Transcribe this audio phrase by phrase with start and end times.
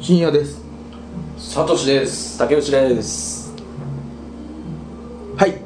[0.00, 0.62] 深夜です。
[1.36, 2.38] サトシです。
[2.38, 3.52] 竹内です。
[5.36, 5.60] はい。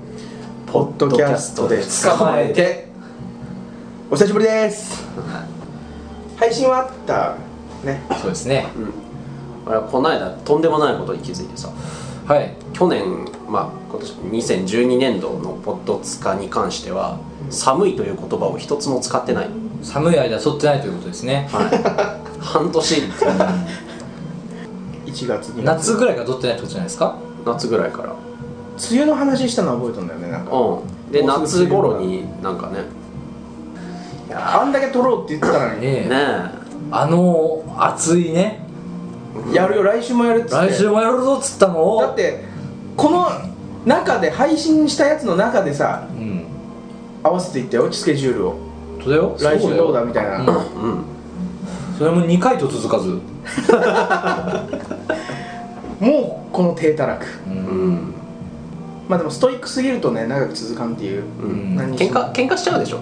[0.66, 2.88] ポッドキャストで捕まえて。
[4.10, 5.06] お久しぶりです。
[6.38, 7.36] 配信はあった
[7.84, 8.00] ね。
[8.22, 8.68] そうですね。
[9.66, 11.68] 俺はこの間とんでもないことに気づいてさ。
[12.26, 12.56] はい。
[12.72, 14.12] 去年まあ今年
[14.64, 17.20] 2012年度のポッドツカに関しては
[17.50, 19.50] 寒いという言葉を一つも使ってない、
[19.82, 21.50] 寒い間剃ってないということですね。
[21.52, 23.02] はい、 半年
[25.12, 27.16] 1月に夏ぐらいから剃ってないってことじゃないですか？
[27.44, 28.14] 夏ぐらいから。
[28.90, 30.56] 梅雨の話したのは覚えてんだよねなんか。
[30.56, 31.12] うん。
[31.12, 32.78] で夏頃になんかね。
[34.34, 35.86] あんだけ撮ろうって言ってたのに。
[35.86, 36.08] ええ。
[36.08, 36.16] ね
[36.90, 38.66] あの暑いね。
[39.52, 40.54] やるよ来週もやるっつって。
[40.54, 42.00] 来週もやるぞっつったのを。
[42.00, 42.44] だって
[42.96, 43.28] この
[43.84, 46.44] 中で配信したやつの中でさうん。
[47.22, 48.56] 合わせていったよスケジュールを。
[49.02, 49.36] そうだよ。
[49.38, 50.44] 来週どうだみたいな、うん。
[50.44, 51.04] えうん
[51.98, 53.10] それも2回と続かず。
[56.00, 57.26] もうこの低たらく。
[57.48, 57.94] ううん。
[57.94, 58.14] ん
[59.08, 61.46] まあでもストイックすぎるとね長く続かんっていう、う
[61.94, 62.98] 喧嘩喧嘩しちゃうでしょ。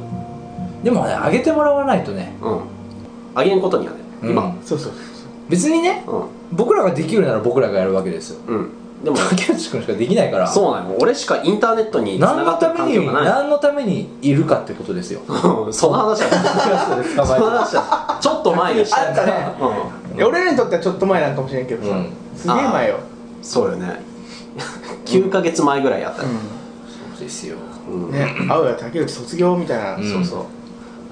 [0.82, 2.34] でもね上げてもらわないとね。
[2.42, 2.58] うん。
[3.34, 4.44] あげんことにはね今。
[4.44, 4.52] うん。
[4.64, 4.92] そうそう。
[5.48, 6.22] 別にねうん。
[6.52, 8.40] 僕らができるなら僕らがやるわけですよ。
[8.48, 8.70] うん
[9.04, 10.46] でも竹内君しかできないから。
[10.46, 13.32] そうなの俺しかインターネットに繋何がってるのために環境がない。
[13.32, 15.20] 何のためにいるかってことですよ。
[15.28, 15.72] うん。
[15.72, 16.26] その話だ
[17.24, 19.32] その話だちょっと前にしたあったね
[20.16, 20.24] うん。
[20.24, 22.12] 俺らにとってはちょっと前なんかもしれんけどさ、うん。
[22.36, 22.96] すげえ前よ、
[23.42, 24.02] そうよね。
[25.06, 26.22] 9ヶ月前ぐらいやった。
[26.22, 26.28] よ、
[27.16, 27.56] そうですよ。
[27.90, 28.10] うん。
[28.10, 30.12] ね青谷竹内卒業みたいな、うん。
[30.12, 30.46] そうそ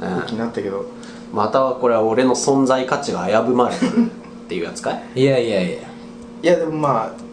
[0.03, 0.05] う。
[0.05, 0.11] ね。
[0.27, 0.85] 時になったけど。
[1.33, 4.09] またこれは俺の存在価値が危ぶまれてるっ
[4.49, 5.21] ていうやつかい？
[5.23, 5.79] いやいやいや。
[6.43, 7.28] いやでもまあ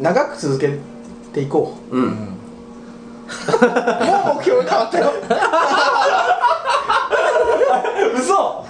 [0.00, 0.78] 長く続け
[1.32, 1.96] ていこう。
[1.96, 3.34] うん、うんも
[4.32, 5.12] う目標変わったよ。
[8.14, 8.64] 嘘。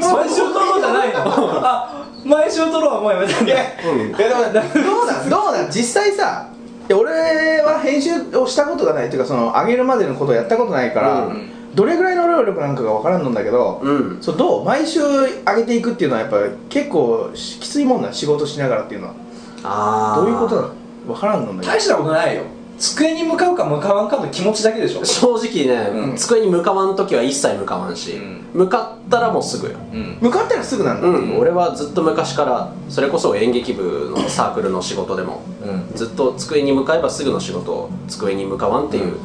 [0.00, 1.20] 毎週撮ろうじゃないの。
[1.66, 4.08] あ毎週撮ろうはもうやめたんいやだうん。
[4.08, 5.28] いやでもどうなん？
[5.28, 5.70] どうなん？
[5.70, 6.48] 実際さ
[6.88, 11.50] いや俺は編集をしたことがないっていうかその上げるまでのことをやったことないから、うん。
[11.74, 14.18] どれぐらいの労力なんかが分からんのんだけど、うん。
[14.22, 14.64] そうどう？
[14.64, 16.38] 毎週上げていくっていうのはやっぱ
[16.70, 19.14] 結構しきついもんな仕事しながらっていうのは
[19.64, 20.74] ああどういうことなの
[21.06, 22.42] 分からんのんだけど大したことないよ。
[22.78, 25.04] 机に向かうか向かわんかの気持ちだけでしょ。
[25.04, 26.16] 正直ね、うん。
[26.16, 28.44] 机に向かわん時は一切向かわんし、うん。
[28.54, 29.76] 向かったらもうすぐよ。
[29.92, 30.18] うん。
[30.20, 35.42] 向かったらすぐなんだ、うん、俺はずっと昔からそれこそ演劇部のサークルの仕事でも
[35.90, 35.96] うん。
[35.96, 39.16] ずっと机に向かえばすぐの仕事を机に向かわんっていう、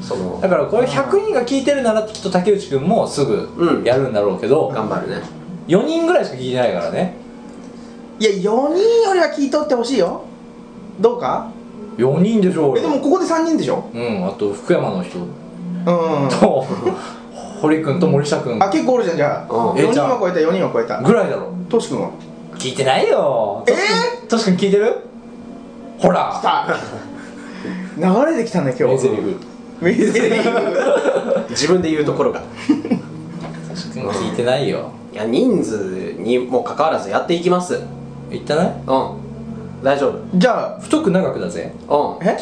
[0.00, 3.84] そのだからこれ100人が聞いてるならきっと竹内君もすぐうん。
[3.84, 5.20] やるんだろうけど、頑張るね。
[5.66, 7.27] 4人ぐらいしか聞いてないからね
[8.20, 8.40] いや4
[8.74, 10.22] 人よりは聞いとってほしいよ。
[11.00, 11.50] どうか
[11.96, 12.78] ？4人でしょうよ。
[12.78, 13.88] えでもここで3人でしょ？
[13.94, 15.18] うんあと福山の人。
[15.20, 15.26] うん。
[16.28, 16.66] と
[17.60, 19.70] 堀君と森下君あ結構おるじゃんじゃあ、うん。
[19.72, 21.00] 4えじゃあ人は超えた4人は超えた。
[21.02, 21.52] ぐらいだろ。
[21.68, 22.10] トシ君は？
[22.56, 23.64] 聞いてないよ。
[23.68, 24.26] え？
[24.26, 24.96] トシ君聞いてる？
[25.98, 26.32] ほら。
[26.40, 26.76] 来た。
[27.98, 28.04] 流
[28.36, 29.08] れてきたね今日。
[29.80, 32.42] 名台詞名台詞自分で言うところが。
[33.70, 34.90] トシ君聞いてないよ。
[35.12, 37.80] いや人数にもかかわらずやっていきます
[38.28, 38.72] うん言ったない？
[39.82, 40.18] 大丈夫。
[40.34, 41.72] じゃ太く長くだぜ。
[41.88, 42.36] うあえ？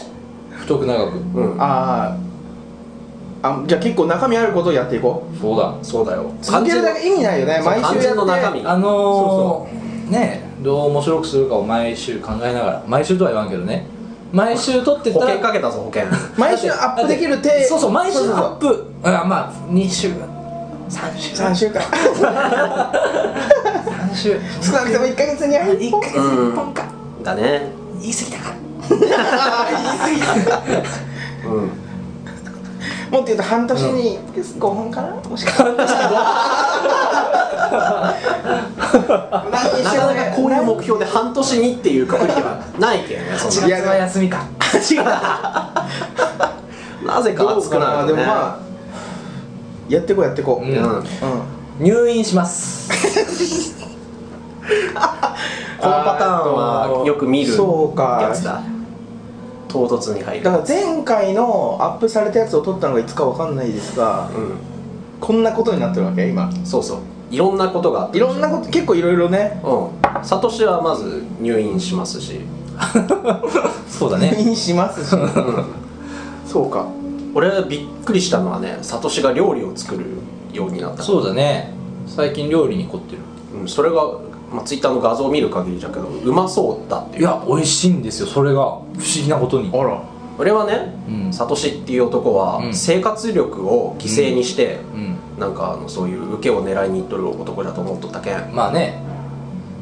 [0.50, 1.16] 太く長く。
[1.16, 1.62] んうん。
[1.62, 3.46] あー。
[3.48, 5.38] あじゃあ結構中身あることをやっていこう。
[5.38, 5.74] そうだ。
[5.82, 6.24] そうだよ。
[6.40, 7.60] 続けるだけ意味ないよね。
[7.64, 8.32] 毎週や完全のって
[8.64, 12.82] あのー、ねどう面白くするかを毎週考えながら。
[12.86, 13.86] 毎週とは言わんけどね。
[14.32, 16.06] 毎週撮って保たら険かけたぞ保険。
[16.36, 18.86] 毎週アップできる手そうそう毎週アップ。
[19.04, 20.08] あまあ2週。
[20.88, 21.34] 3週。
[21.42, 23.65] 3週間3
[24.16, 24.38] 週。
[24.62, 26.84] 少なくとも1ヶ月には1 1本ヶ月1本か。
[27.22, 27.68] だね。
[28.00, 28.54] 言い過ぎたか。
[31.46, 31.50] うん。
[33.10, 35.08] もっと言うと半年に5本かな？
[35.28, 35.72] もしかしたら
[39.50, 43.24] 何なかなかこういう目標で半年にっていうくくりはないけんね。
[43.38, 44.38] そん4月は休みか
[45.04, 45.72] な
[47.14, 48.66] なぜか熱くなるよねでもまあ
[49.88, 50.78] やってこうやってこう、うんうん。
[50.80, 51.04] うん。
[51.78, 52.90] 入院します
[55.78, 58.62] このパターンはよく見るやつだ。
[59.68, 60.44] 唐突に入る。
[60.44, 64.66] だから前回のアップされたやつを撮ったのがいつかわかんないですがう
[65.20, 66.44] こんなことになってるわけ今。
[66.44, 66.98] んそうそう。
[67.30, 69.60] いろんなことがあっていろんなこと結構いろいろね。
[69.64, 69.74] う
[70.20, 70.24] ん。
[70.24, 72.40] サトシはまず入院しますし。
[73.88, 74.34] そうだね。
[74.36, 75.16] 入院しますし。
[76.46, 76.86] そうか。
[77.34, 80.04] 俺はびっくりしたのはねサトシが料理を作る
[80.54, 81.74] ようになったそうだね。
[82.06, 83.18] 最近料理に凝ってる。
[83.60, 84.02] うん、それが、
[84.52, 87.22] まあ、ツイッターの画像を見る限りじゃけどうまそうだっていう。
[87.22, 88.60] いや美味しいんですよそれが。
[88.60, 88.84] 不思
[89.22, 89.70] 議なことに。
[89.72, 90.02] あら。
[90.38, 91.32] 俺はねうん。
[91.32, 92.74] サトシっていう男はうん。
[92.74, 95.16] 生活力を犠牲にして、うん。
[95.38, 98.54] なんかあのそういう受けを狙いにいっとる男だと思っとったけん。
[98.54, 99.02] まあね。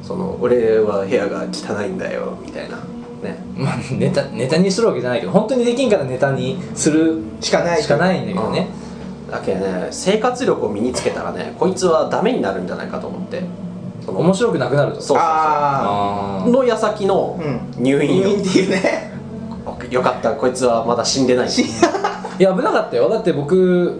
[0.02, 2.76] その俺は部屋が汚いんだよみたいな。
[3.22, 3.42] ね。
[3.56, 8.68] まあネタネタにするわけじゃないけど本当にできんからネタにするしかないしかないんだけどね、
[9.30, 13.42] だけどね生活力を身につけたらねこいつはダメになるんじゃないかと思って
[14.04, 15.00] その面白くなくなると。
[15.00, 15.18] そうそうそう。
[15.18, 16.50] ああー。
[16.50, 17.38] の矢先の。
[17.40, 17.82] うん。
[17.82, 18.28] 入院よ。
[18.28, 19.12] 入院っていうね。
[19.90, 20.32] よかった。
[20.32, 21.50] こいつはまだ死んでない。
[21.50, 21.64] しい。
[22.42, 23.08] や危なかったよ。
[23.08, 23.98] だって僕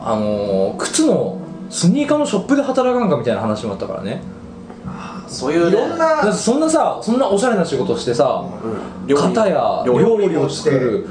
[0.00, 1.38] あのー靴の
[1.70, 4.22] スニーカーのショップで働かんかみたいな話もあったからね。
[5.28, 5.70] そういうね。
[5.70, 6.32] いろんな。
[6.32, 8.44] そんなさそんなおしゃれな仕事してさ
[9.08, 9.14] うん。
[9.14, 10.36] 片や料理。
[10.36, 11.08] を作る。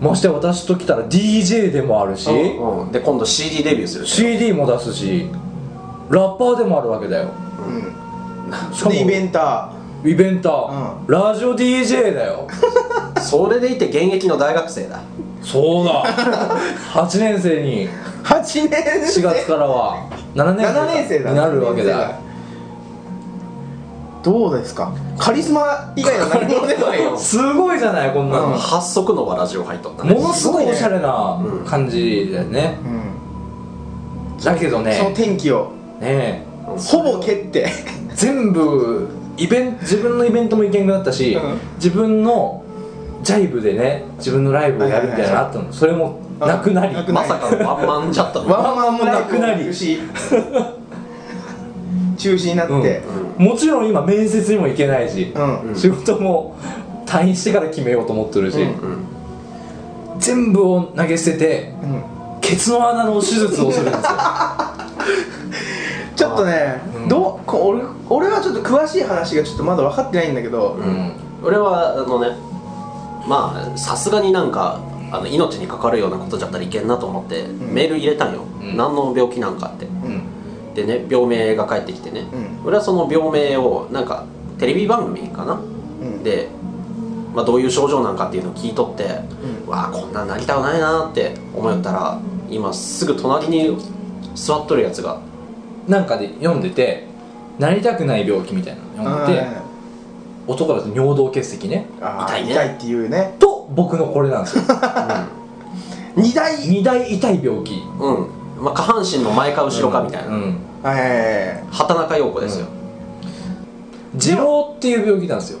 [0.00, 5.30] ましてや私と来たら DJ でもあるし、うん、で今度 CD デビューする CD も出すし
[6.10, 7.28] ラッパーでもあるわけだよ。
[7.66, 8.74] うん。
[8.74, 9.70] しかもでイベンタ
[10.04, 12.46] イベンター、ラジオ DJ だよ。
[13.22, 15.00] それでいて現役の大学生だ。
[15.42, 16.04] そうだ。
[16.92, 17.88] 8年生に。
[17.88, 17.90] ー
[18.24, 20.06] 8年4月からは。
[20.34, 21.30] 7年7年生だ。
[21.30, 22.12] になるわけだ。
[24.22, 24.92] どうですか？
[25.18, 27.16] カリスマ以外の何者でもないよ。
[27.18, 28.52] すごいじゃないこんなの、うん。
[28.58, 30.14] 発足のはラジオ入っとったね。
[30.14, 31.64] ものすごいおしゃれなうん。
[31.64, 32.78] 感じだよね、
[34.38, 34.44] うん。
[34.44, 35.68] だけどそのね天気を
[36.04, 36.42] ね。
[36.78, 37.68] ほぼ蹴って
[38.14, 41.58] 全部イベン自分のイベントも行けんくなったし、うん。
[41.76, 42.62] 自分の
[43.22, 45.72] ジャイブでね自分のライブをやるみたいなのあったの。
[45.72, 46.94] それもなくなり。
[46.94, 48.48] なくなまさかのワンマンじゃったの。
[48.48, 49.98] ワンマンもなくなり中止
[52.16, 53.02] 中止になって
[53.36, 56.56] もちろん今面接にも行けないし、うんうん仕事も
[57.06, 59.04] 退院してから決めようと思ってるし、うんうん
[60.18, 62.02] 全部を投げ捨ててうん
[62.40, 64.10] ケツの穴の手術をするんですよ
[66.16, 67.08] ちょっとねうん。
[67.08, 71.12] どうこ俺俺はちょっと詳しい話がちょっとまだ分かってないんだけどうん。
[71.42, 72.36] 俺はあのね
[73.28, 74.80] まあさすがになんか
[75.12, 77.72] あの命に関わるようなことじゃったらいけんなと思って、ん。
[77.72, 78.76] メール入れたんよ、うん。
[78.76, 79.86] 何の病気なんかって。
[79.86, 80.74] うん。
[80.74, 82.66] でね病名が返ってきてね、うん。
[82.66, 84.26] 俺はその病名をなんか
[84.58, 86.22] テレビ番組かな、うん。
[86.24, 86.48] で、
[87.34, 89.04] まあ、どういう症状なんかっていうのを聞いとって、
[89.64, 89.70] うん。
[89.70, 92.18] わあこんなんなりたくないなって思ったら
[92.50, 93.76] 今すぐ隣に
[94.34, 95.20] 座っとるやつが
[95.88, 97.06] なんかで読んでて
[97.58, 99.64] なりたくない病気みたいなの読んでて
[100.46, 101.86] 男だと尿道結石ね。
[102.00, 102.52] 痛いね。
[102.52, 103.34] 痛いっていうね。
[103.38, 104.64] と僕のこれなんですよ。
[106.16, 106.56] 二大？
[106.56, 107.82] 二大痛い病気。
[107.98, 110.58] うん、うんまあ、下半身の前か後ろかみたいな、うん。
[110.86, 112.66] え畑中陽子ですよ、
[114.14, 115.58] 二郎っていう病気なんですよ。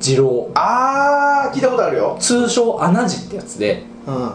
[0.00, 0.50] 二郎。
[0.54, 2.16] ああ聞いたことあるよ。
[2.18, 3.84] 通称穴痔ってやつで。
[4.06, 4.30] うん。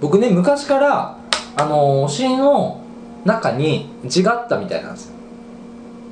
[0.00, 1.18] 僕ね昔から
[1.56, 2.83] あのお尻の
[3.24, 5.14] 中に痔があったみたいなんですよ。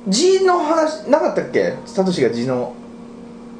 [0.07, 1.75] 字の話なかったっけ？
[1.85, 2.73] サトシが字の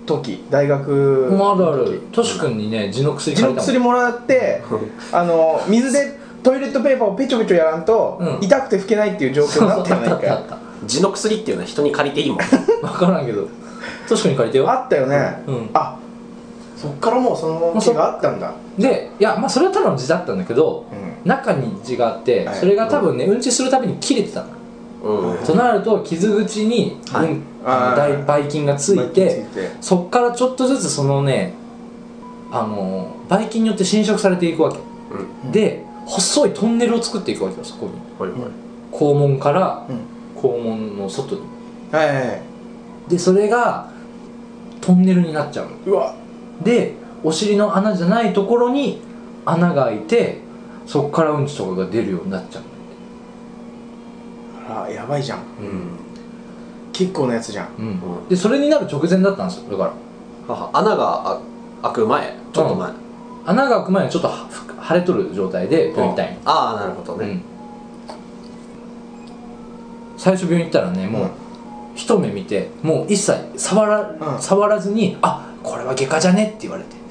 [0.06, 2.02] 時大学もうあるある。
[2.12, 3.58] トシ君にね痔の薬字の借りたもん。
[3.58, 4.64] 薬もらって
[5.12, 8.38] あの水でトイレットペーパーをペチョペチョやらんと、うん。
[8.42, 10.58] 痛くて拭けないっていう状況になっ たよねあ一回ったあった。
[10.88, 13.48] 痔の薬っていうのは人に借りていいもん分からんけど。
[14.10, 14.70] トシ君に借りてよ。
[14.70, 15.70] あったよね、うん。
[15.74, 15.96] あ
[16.76, 22.56] そっからもうその気があったんだ、でいやまあそれはただの痔だったんだけどうん中に痔があってはい。
[22.56, 23.42] それが多分ねうん。
[23.42, 24.50] ちするたびに切れてたの。
[25.04, 25.46] うん。
[25.46, 27.32] となると傷口に、はい。
[27.32, 29.46] うんあー大ばい菌がついついて。
[29.54, 31.54] てそっからちょっとずつそのね
[32.52, 34.80] あのばい菌によって侵食されていくわけ。
[35.46, 35.52] うん。
[35.52, 37.94] で細いトンネルを作っていくわけよそこに。
[38.20, 38.48] ほいほい。
[38.92, 40.42] 肛門からうん。
[40.42, 41.42] 肛門の外に。
[41.92, 42.42] はいはいはい。
[43.10, 43.90] でそれが
[44.82, 45.78] トンネルになっちゃうの。
[45.86, 46.16] うわ。
[46.64, 49.02] でお尻の穴じゃないところに
[49.46, 50.42] 穴が開いて
[50.86, 52.64] そこからうんちとかが出るようになっちゃう
[54.70, 55.40] あらやばいじゃん。
[55.40, 55.44] うん。
[56.92, 57.70] 結構なやつじゃん。
[57.78, 57.86] うん。
[57.86, 57.90] う
[58.26, 58.28] ん。
[58.30, 59.72] でそれになる直前だったんですよ。
[59.72, 59.94] だか
[60.48, 61.40] らはは穴があ
[61.84, 62.36] 開く前。
[62.54, 62.92] ちょっと前、
[63.46, 64.48] 穴が開く前にちょっとは
[64.88, 66.26] 腫れとる状態で病院行ったん。
[66.28, 67.42] よああなるほどね、うん。
[70.18, 71.30] 最初病院行ったらねもう、うん。
[71.96, 74.42] 一目見てもう一切触ら,、うん。
[74.42, 76.96] 触らずに「あこれは外科じゃね?」って言われて「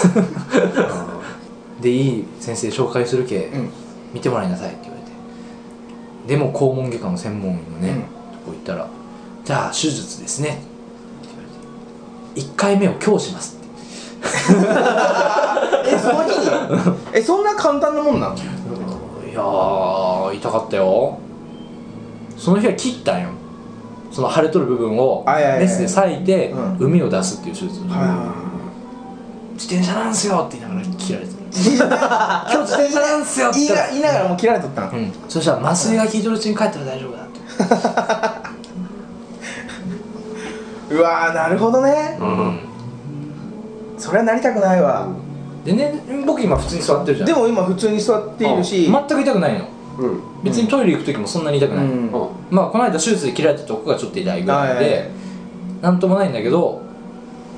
[1.80, 3.70] でいい先生紹介するけ、うん。
[4.12, 5.10] 見てもらいなさい」って言われて。
[6.26, 8.00] でも肛門外科の専門医のね、うん。
[8.00, 8.86] とこ行ったら
[9.44, 10.48] 「じゃあ手術ですね」
[11.22, 11.42] って言わ
[12.36, 13.70] れて「1回目を今日します」って。
[15.92, 16.46] えその日に？
[17.14, 18.34] えそんな簡単なもんなの？
[18.34, 18.38] い
[19.32, 21.18] やー痛かったよ。
[22.36, 23.28] その日は切ったんよ。
[24.10, 26.76] その腫れとる部分をメスで裂いてうん。
[26.76, 28.14] 膿を出すっていう手術、はいはいは
[28.46, 28.49] い
[29.60, 31.36] 自転車なんすよって言いながら切られてた
[32.50, 34.90] 今日自転車なんすよって言い言ったらが言いながらもう切られとったの？
[34.92, 37.40] うん、そしたら麻酔が効いてるうちに帰ったら大丈夫だって
[40.94, 42.16] うわーなるほどね。
[42.18, 42.60] うん。
[43.98, 45.06] それはなりたくないわ。
[45.64, 47.26] でね僕今普通に座ってるじゃん。
[47.26, 48.90] でも今普通に座っているし。
[48.90, 49.66] 全く痛くないの。
[49.98, 50.20] うん。
[50.42, 52.10] 別にトイレ行く時もそんなに痛くない、うんうん。
[52.50, 55.10] まあこの間手術で切られたとこがちょっと痛いぐらいで
[55.82, 56.80] なんともないんだけど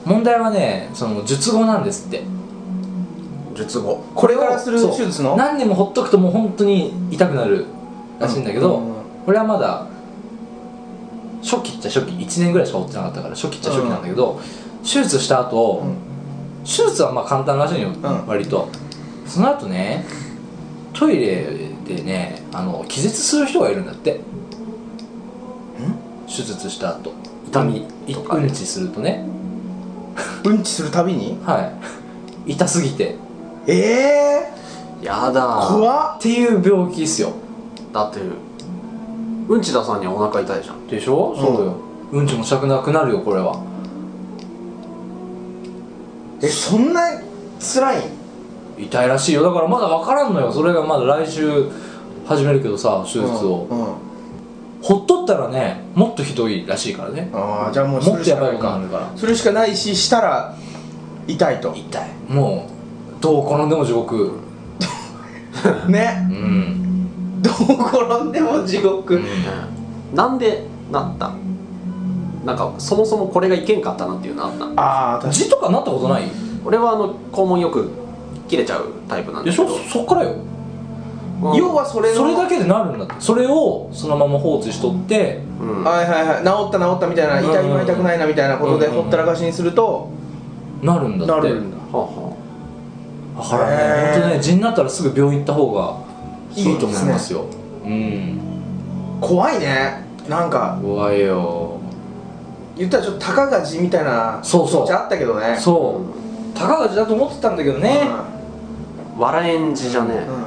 [0.04, 2.22] 問題はねその術後なんですって。
[3.54, 4.04] 術後。
[4.14, 5.36] これからする手術の？
[5.36, 7.66] 何年もほっとくともう本当に痛くなる
[8.18, 8.82] らしいんだけど、
[9.26, 9.86] これはまだ
[11.42, 12.12] 初期っちゃ初期。
[12.12, 14.40] 1年ぐらいしか追ってなかったから初期っちゃ初期なんだけど、
[14.82, 15.96] 手術した後、うん
[16.64, 18.26] 手術はまあ簡単らしいよ、ん。
[18.26, 18.68] 割と。
[19.26, 20.04] その後ね
[20.92, 24.20] トイレでねあの気絶する人がいるんだって。
[26.28, 27.12] 手術した後。
[27.48, 29.26] 痛みいとかうんちするとね
[30.44, 31.38] うんちするたびに？
[31.44, 31.72] は
[32.46, 32.52] い。
[32.52, 33.16] 痛すぎて。
[33.66, 34.52] ええ
[35.04, 36.18] やだー、怖っ。
[36.18, 37.32] っていう病気っすよ。
[37.92, 38.20] だって
[39.48, 40.86] うんち出さんにはお腹痛いじゃん。
[40.86, 41.74] でしょ、そうよ。
[42.12, 43.62] うんちもしたくなくなるよこれは。
[46.42, 47.02] えそんな
[47.60, 48.02] 辛いん？
[48.84, 49.42] 痛いらしいよ。
[49.42, 50.52] だからまだ分からんのよ。
[50.52, 51.70] それがまだ来週
[52.26, 53.78] 始めるけどさ手術を、うん。
[53.78, 53.86] うん。
[53.86, 53.96] ほ
[55.34, 57.30] ったらねもっとひどいらしいからね。
[57.32, 59.12] ああじゃあもうもっとやばいかことになるから。
[59.16, 60.54] それしかないししたら
[61.26, 61.72] 痛いと。
[61.74, 62.10] 痛い。
[62.28, 62.68] も
[63.18, 64.32] うどう転んでも地獄。
[65.88, 66.26] ね。
[66.30, 69.20] うん、どう転んでも地獄、
[70.14, 71.30] なんでなった？
[72.44, 74.64] なんかそもそもこれがいけんかったなっていうのあった。
[74.80, 76.24] ああ字とかなったことない？
[76.64, 77.90] 俺はあの肛門よく
[78.48, 80.34] 切れちゃうタイプなんでしょそっからよ
[81.56, 83.14] 要はそれのそれだけでなるんだって。
[83.18, 85.40] それをそのまま放置しとって。
[85.60, 85.84] うん。
[85.84, 86.44] はいはいはい。
[86.44, 87.50] 治った治ったみたいなうん。
[87.50, 88.96] 痛い今痛くないなみたいなことでうん。
[88.96, 90.10] うんほったらかしにすると
[90.82, 91.34] なるんだって。
[91.34, 91.76] なるんだ。
[91.76, 92.04] は
[93.34, 94.12] あはだからねへー。
[94.12, 95.96] 本当ね痔になったらすぐ病院行った方が
[96.54, 97.46] いいと思いますよ。
[97.84, 98.38] うん。
[99.20, 100.04] 怖いね。
[100.28, 101.80] なんか怖いよ。
[102.76, 104.86] 言ったらちょっとたかがじみたいなそうそう。
[104.86, 105.56] 気持ちあったけどね。
[105.58, 106.00] そ
[106.54, 106.56] う。
[106.56, 108.00] たかが痔だと思ってたんだけどね。
[108.04, 108.32] あ
[109.18, 110.41] 笑えん字じゃねうん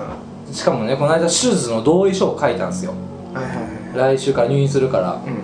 [0.55, 2.93] しかもねこの間手術の同意書を書いたんですよ。
[3.33, 5.13] はいはいはい来週から入院するから。
[5.13, 5.43] うん。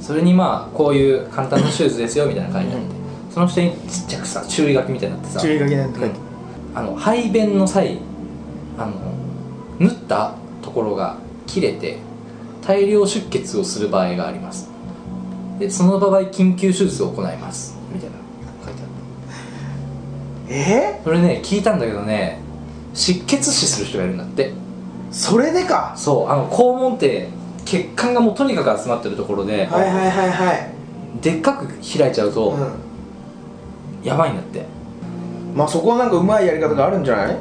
[0.00, 2.86] それにまあこういう簡単な手術ですよみたいな書いてあって、
[3.34, 5.30] その下にちっちゃくさ注意書きみたいになって。
[5.30, 6.16] さ注意書きなんて書いて。
[6.74, 7.98] あの排便の際
[8.78, 8.92] あの
[9.78, 11.16] 縫ったところが
[11.46, 11.98] 切れて
[12.64, 14.70] 大量出血をする場合があります。
[15.58, 17.76] でその場合緊急手術を行います。
[17.92, 18.16] みたいな
[18.64, 22.40] 書いてあるえそれね聞いたんだけどね
[22.98, 24.48] 失血死する人がいるんだって。
[24.50, 24.52] ー、
[25.12, 25.94] それでか。
[25.96, 26.28] そう。
[26.28, 27.28] あの肛門って
[27.64, 30.70] 血管がもうとにかく集まってるところで、はいはいはいはい。
[31.22, 32.72] でっかく開いちゃうと、うん。
[34.02, 34.66] やばいんだって。
[35.54, 37.36] まあそこはなんかうまいやり方があるんじゃない？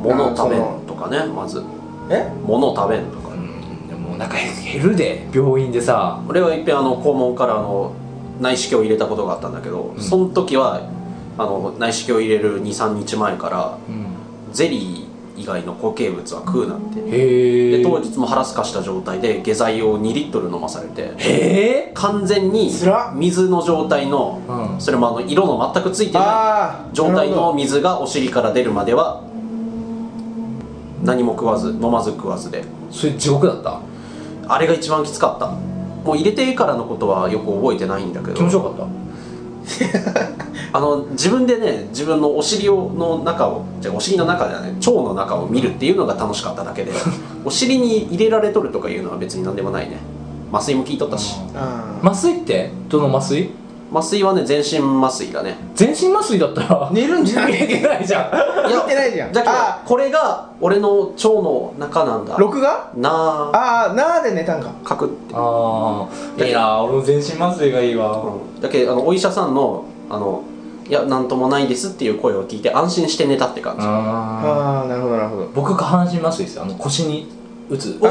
[0.00, 1.62] 物を食べんとかねまず。
[2.08, 2.30] え？
[2.46, 3.34] 物を食べんとか。
[3.34, 6.22] うんでもお腹減るで病院でさ。
[6.28, 7.92] 俺はいっぺんあの肛門からあの
[8.40, 10.00] 内視鏡を入れたことがあったんだけど、ん。
[10.00, 10.88] その時は
[11.36, 14.09] あの内視鏡を入れる23日前からうん
[14.52, 17.00] ゼリー以外の固形物は食うなって。
[17.00, 21.90] で当日も腹すかした状態で下剤を2リットル飲まされて。
[21.94, 22.70] 完全に
[23.14, 24.40] 水の状態の
[24.74, 24.80] うん。
[24.80, 29.22] それもあの色の全くついてない状態の水がお尻から出るまでは
[31.02, 32.64] 何も食わず飲まず食わずで。
[32.90, 33.80] それ地獄だった？
[34.48, 35.46] あれが一番きつかった。
[36.04, 38.34] もう入れてからのことはよく覚えてないんだけど。
[38.34, 38.86] 気持ちよかった
[40.72, 46.92] あの自分でね自分のお尻をの中をじゃあお尻の中ではね腸の中を見るっていうのが楽しかっただけで
[47.44, 49.98] お尻に入れられとるとかいうのは別に何でもないね。
[50.52, 51.36] 麻酔も効いとったし。
[51.54, 52.70] あ麻酔って？
[52.88, 53.50] どの麻酔？
[53.92, 55.56] 麻酔はね全身麻酔だね。
[55.74, 58.30] 全身麻酔だったら寝るんじゃない見え てないじゃん。
[58.68, 62.36] 言ってないじゃんだけどあこれが俺の腸の中なんだ。
[62.38, 63.10] 録画な
[63.52, 63.56] あ。
[63.86, 64.70] ああなーで寝たんか。
[64.88, 65.34] 書くって。
[65.34, 66.06] あ
[66.40, 68.22] あいいな俺も全身麻酔がいいわ。
[68.56, 68.60] うん。
[68.60, 70.42] だけどあのお医者さんのあの
[70.90, 73.86] いやなんともないですっていう声を聞いて安心して寝たって感じ。
[73.86, 75.48] あああなるほどなるほど。
[75.54, 77.28] 僕下半身麻酔ですよあの腰に
[77.68, 77.96] 打つ。
[78.00, 78.08] おー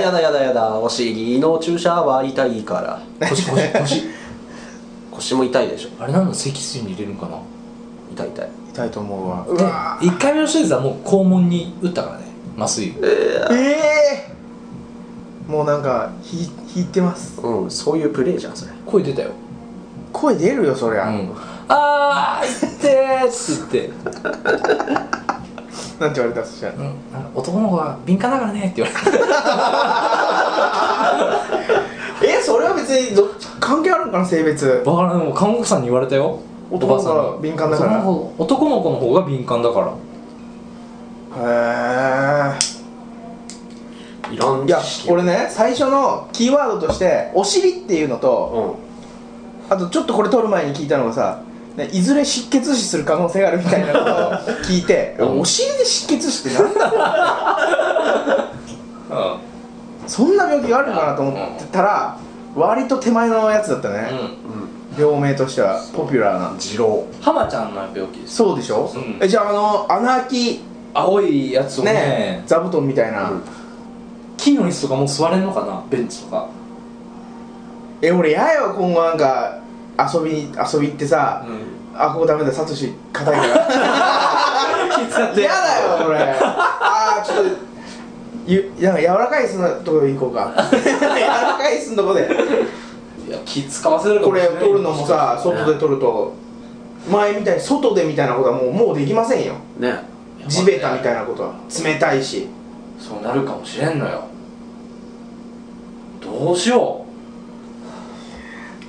[0.00, 0.74] やだやだやだ。
[0.78, 2.80] お尻の注射は痛いか
[3.20, 3.28] ら。
[3.28, 4.02] 腰腰腰。
[5.12, 5.90] 腰も痛いでしょ。
[6.00, 7.36] あれなんだ脊椎に入れるんかな？
[8.12, 8.48] 痛い痛い。
[8.72, 9.44] 痛いと思うわ。
[9.46, 12.24] うでわ1回目の手術はもう肛門に打ったからね。
[12.58, 13.46] 麻酔え
[14.28, 14.32] え
[15.50, 17.38] もうなんかひ引いてます。
[17.42, 18.72] うんそういうプレーじゃんそれ。
[18.86, 19.32] 声出たよ。
[20.14, 21.28] 声出るよそりゃ、うん
[21.68, 23.90] あーいってーっつって、
[26.00, 26.74] なんて言われたそしたら？
[26.74, 26.94] うん、
[27.34, 28.96] 男の子は敏感だからねって言われ
[32.26, 33.28] て えそれは別にど
[33.60, 34.82] 関係あるんかな性別？
[34.84, 35.18] わからん。
[35.18, 36.40] でも看護婦さんに言われたよ。
[36.70, 37.98] 男の子敏感だから。
[37.98, 39.92] 男の子男の子の方が敏感だから。
[41.34, 42.52] へ
[44.30, 48.76] いらんえいや俺ね最初のキーワードとしてお尻っていうのと
[49.68, 49.72] うん。
[49.72, 51.40] あとちょっとこれ取る前に聞いたのがさ
[51.76, 56.92] ねいずれ失血死する可能性があるみたいなことを聞いて、 うんお尻で失血死ってなんだ
[60.06, 62.16] そんな病気があるのかなと思ってたら
[62.54, 64.10] 割と手前のやつだったね、
[64.46, 66.58] う病名としてはポピュラーな。
[66.58, 67.06] 二郎。
[67.08, 69.18] ん浜ちゃんの病気そうでしょ、うん。
[69.20, 70.60] えじゃああの穴あき
[70.92, 71.92] 青いやつをね。
[71.92, 73.42] ね座布団みたいな、うん。
[74.36, 75.82] 木の椅子とかもう座れんのかな？
[75.88, 76.48] ベンチとか。
[78.02, 79.61] え俺嫌よ今後なんか
[80.12, 81.98] 遊び遊び行ってさ、うん。
[81.98, 83.68] あここダメだサトシ硬いから。
[85.36, 87.50] 嫌だよ俺あーちょっと
[88.46, 90.52] ゆなんか柔らかい椅子のとこで行こうか。
[90.70, 90.90] 柔
[91.20, 92.30] らかい椅子のとこで。
[93.28, 94.64] いや気使わせるかこれもしれない。
[94.64, 96.32] 撮るのもさ外で撮ると
[97.10, 99.54] 前みたいに外でみたいなことはもうもうできませんよ。
[99.78, 100.04] ね。
[100.48, 101.52] 地べたみたいなことは。
[101.84, 102.48] 冷たいし。
[102.98, 104.24] そうなるかもしれんのよ。
[106.20, 107.01] どうしよ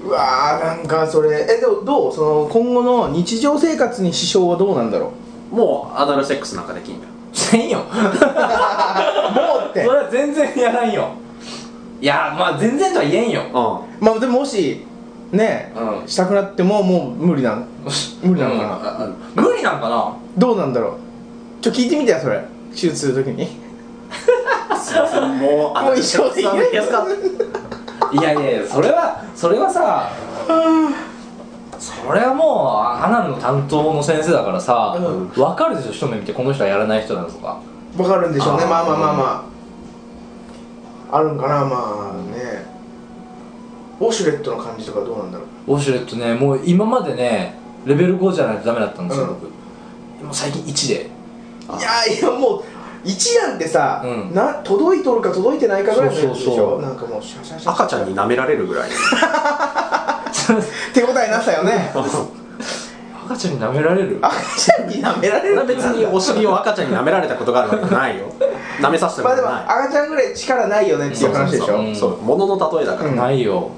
[0.05, 1.43] うわーなんかそれ。
[1.49, 2.13] えでもどう？
[2.13, 5.11] その今後の日常生活に支障はどうなんだろ
[5.51, 7.11] もうアナルセックスなんかできんだよ。
[7.33, 7.79] うせんよ。
[7.79, 9.83] う もうって。
[9.85, 11.09] それは全然やらんよ。
[12.01, 13.41] いやまあ全然とは言えんよ。
[13.99, 14.85] うまあでももし
[15.31, 16.07] ねうん。
[16.07, 17.65] したくなってももう無理なん？
[18.23, 20.13] 無理なのかな、な無理なんかな？
[20.37, 20.93] どうなんだろう？
[21.61, 22.43] ちょ聞いてみてよそれ。
[22.71, 23.43] 手術するときに。
[23.43, 23.47] ん
[24.79, 27.05] すいませんもうアナルセックスなんですか
[28.13, 30.09] いやいやそれはそれはさ
[31.79, 35.27] それはもうアナルの担当の先生だからさ、うん。
[35.29, 37.59] 分かるでしょ一目見てこの人はやらない人だとか。
[37.97, 38.65] わかるんでしょうね。
[38.65, 39.51] まあまあまあま
[41.11, 41.17] あ。
[41.17, 42.65] あるんかなまあね。
[43.99, 45.73] ウォシュレットの感じとかどうなんだろう。
[45.73, 47.55] ウォシュレットねもう今までね
[47.85, 49.39] レベル5じゃないとダメだったんですよ、うん。
[50.21, 50.35] 僕。
[50.35, 51.09] 最近1で。
[51.67, 52.63] あいやいやもう
[53.05, 54.33] 1なんてさ、うん。
[54.33, 56.79] な届いとるか届いてないかぐらいのやつでしょ？
[56.81, 58.89] なんかもうシャシャシャ赤ちゃんに舐められるぐらい。
[60.93, 61.91] 手応えなさよね。
[63.25, 64.19] 赤ちゃんに舐められる？
[64.21, 65.65] 赤ちゃんに舐められる？
[65.65, 68.25] 別にお尻を赤ちゃんに舐められたことがあるわけじゃないよ。
[68.81, 71.65] 舐めさせてまあでももない赤ちゃんぐらい力ないよねっていう話でしょ？
[71.65, 71.95] そうそうそう。
[71.95, 73.15] そう物の例えだから、うん。
[73.15, 73.69] ないよ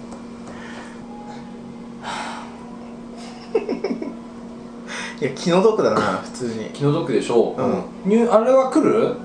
[5.25, 6.66] いや気の毒だな普通に。
[6.70, 8.07] 気の毒でしょう。
[8.07, 8.11] ん。
[8.11, 9.16] にあれは来る？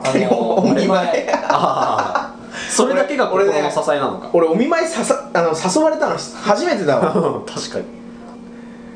[0.00, 1.30] あ お見舞い。
[1.30, 2.34] ああ
[2.70, 7.12] それだけが心の支えなのか、俺お見舞いささあの誘われたの初めてだわ。
[7.46, 7.82] 確か2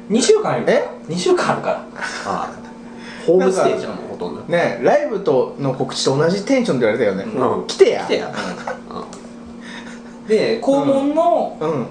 [0.08, 1.76] に週間あるえ？2週間あるから。
[1.76, 1.82] あ
[2.26, 2.48] あ。
[3.26, 4.42] ホームステージなのほとんど。
[4.48, 7.66] ねライブとの告知と同じテンションで言われたよね、うん。
[7.68, 8.04] 来てや。
[8.04, 8.32] 来てや、
[10.26, 11.86] で肛門の、うん。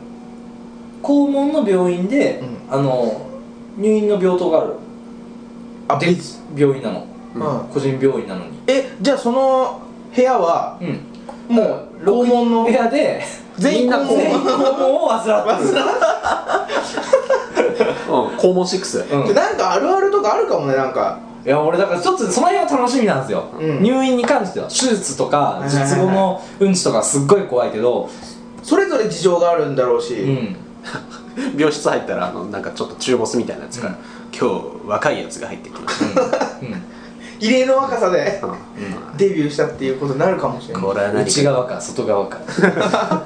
[1.01, 3.30] 肛門の病院で、うあの
[3.81, 4.67] 入院の病棟がある。
[4.67, 4.75] で
[5.87, 7.05] あ別病院なの。
[7.35, 7.41] うん。
[7.41, 8.51] うん個人病院なのに。
[8.67, 9.81] えじゃあその
[10.15, 10.99] 部屋はうん。
[11.55, 12.63] もう肛門の？
[12.65, 13.23] 部屋で
[13.57, 15.23] 全員肛門全員肛門を患っ
[15.57, 15.69] てる。
[18.07, 19.27] うん、肛門6うん。
[19.27, 21.19] でなんかあるあるとかあるかもねなんか。
[21.43, 23.81] いや俺だからちょっとその辺は楽しみなんですよ、うん。
[23.81, 24.67] 入院に関しては。
[24.67, 28.07] 手術とか術後のうんちとかすっごい怖いけど。
[28.63, 30.55] それぞれ事情があるんだろうし、うん
[31.57, 33.99] 病室入ったらあのなんかちょっと中ボスみたいなやつから、うん。
[34.37, 36.83] 今日若いやつが入ってきましうん。
[37.39, 38.55] 異例の若さでた、うん。
[39.17, 40.83] デビューしたっていうことになるかもしれない。
[40.83, 42.39] これは内側か外側か。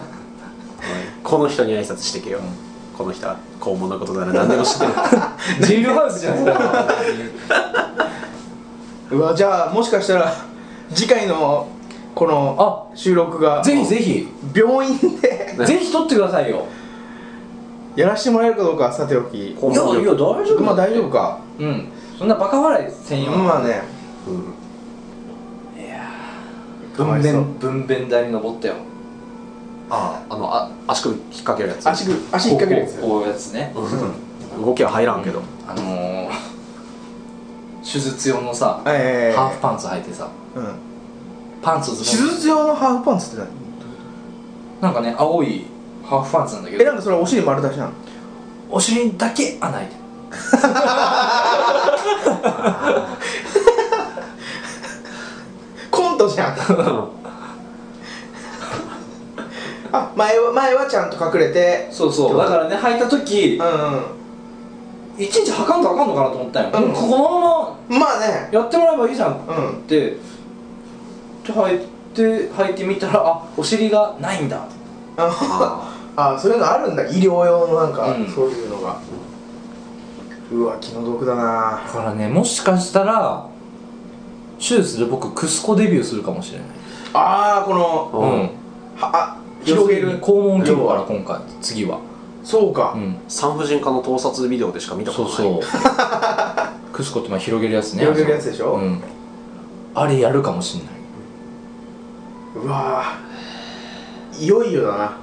[1.23, 2.39] この人に挨拶してけよ、
[2.95, 4.91] この人は肛門のことなら何でも知ってる。
[5.65, 6.85] ジルハウスじゃないですか
[9.11, 10.33] うわじゃあもしかしたら
[10.93, 11.67] 次回の
[12.13, 14.27] この収録がぜひぜひ。
[14.55, 16.65] 病院でねぜひ撮ってくださいよ
[17.95, 19.55] やらせてもらえるかどうかはさておき。
[19.57, 21.39] 肛門病大丈まあ大丈夫か。
[21.59, 21.87] うん。
[22.17, 23.83] そんなバカ笑いせんよまあね。
[24.27, 24.31] う
[25.79, 25.81] ん。
[25.81, 26.09] いや
[26.95, 28.75] 分娩分娩台に登ったよ。
[29.89, 30.37] ああ。
[30.37, 31.87] のあ足首引っ掛けるやつ。
[31.87, 32.99] 足首足引っ掛けるやつ。
[33.01, 33.73] こういうやつね。
[33.75, 34.65] うん。
[34.65, 36.29] 動きは入らんけど、あのー、
[37.81, 40.29] 手術用のさええハーフパンツ履いてさ。
[40.55, 40.75] うん。
[41.61, 43.45] パンツズ手術用のハーフパンツって
[44.81, 44.81] 何？
[44.81, 45.65] なんかね青い
[46.05, 46.83] ハーフパンツなんだけど。
[46.83, 47.91] えなんかそれお尻丸出しなの？
[48.71, 49.99] お尻だけ穴開いてる。
[55.91, 56.55] コントじゃん。
[59.91, 61.87] あ前は前はちゃんと隠れて。
[61.91, 62.37] そうそう。
[62.37, 66.93] だからね履いた時うんいちいち履かんとあかんのかなと思ったよ、うん。
[66.93, 68.49] このまうんまあね。
[68.51, 70.17] まやってもらえばいいじゃんっうんて
[71.45, 71.79] で履い
[72.13, 74.67] て履いてみたらあお尻がないんだ。
[75.17, 77.03] ああそういうのあるんだ。
[77.07, 78.27] 医療用のなんか、うん。
[78.27, 78.97] そういうのが。
[80.51, 81.81] うわ気の毒だな。
[81.85, 83.47] だからねもしかしたら
[84.59, 86.67] 手術で僕クスコデビューするかもしれない。
[87.13, 88.41] ああこのうん。
[88.41, 88.49] は
[89.11, 90.19] あ広げる？
[90.21, 91.99] 肛門切るから今回次は。
[92.43, 93.17] そうか、うん。
[93.27, 95.63] 産婦人科の盗撮ビデオでしか見たこそうとない。
[95.63, 98.01] そう クスコってまあ広げるやつね。
[98.01, 98.73] 広げるやつでしょ？
[98.73, 99.01] うん。
[99.95, 100.87] あれやるかもしんない。
[102.63, 104.43] うわー。
[104.43, 105.17] いよいよだな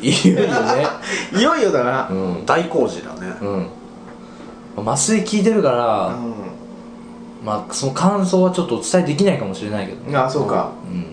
[0.00, 0.86] いよいよね。
[1.36, 2.08] いよいよだな。
[2.10, 2.46] うん。
[2.46, 3.32] 大工事だね。
[4.76, 4.86] うん。
[4.86, 6.12] 麻酔効いてるから、う
[7.44, 10.70] まあその感想はちょっとお伝えできないかもしれないけどんあそうか。
[10.90, 11.06] うん。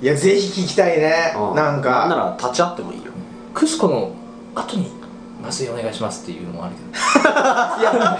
[0.00, 1.34] いやぜひ聞きたいね。
[1.36, 1.56] うん。
[1.56, 3.10] なんなから立ち会ってもいいよ。
[3.54, 4.12] クスコの
[4.54, 4.92] 後に
[5.42, 6.88] 麻酔お願いしますっていうのもあるけど
[7.80, 8.18] いや。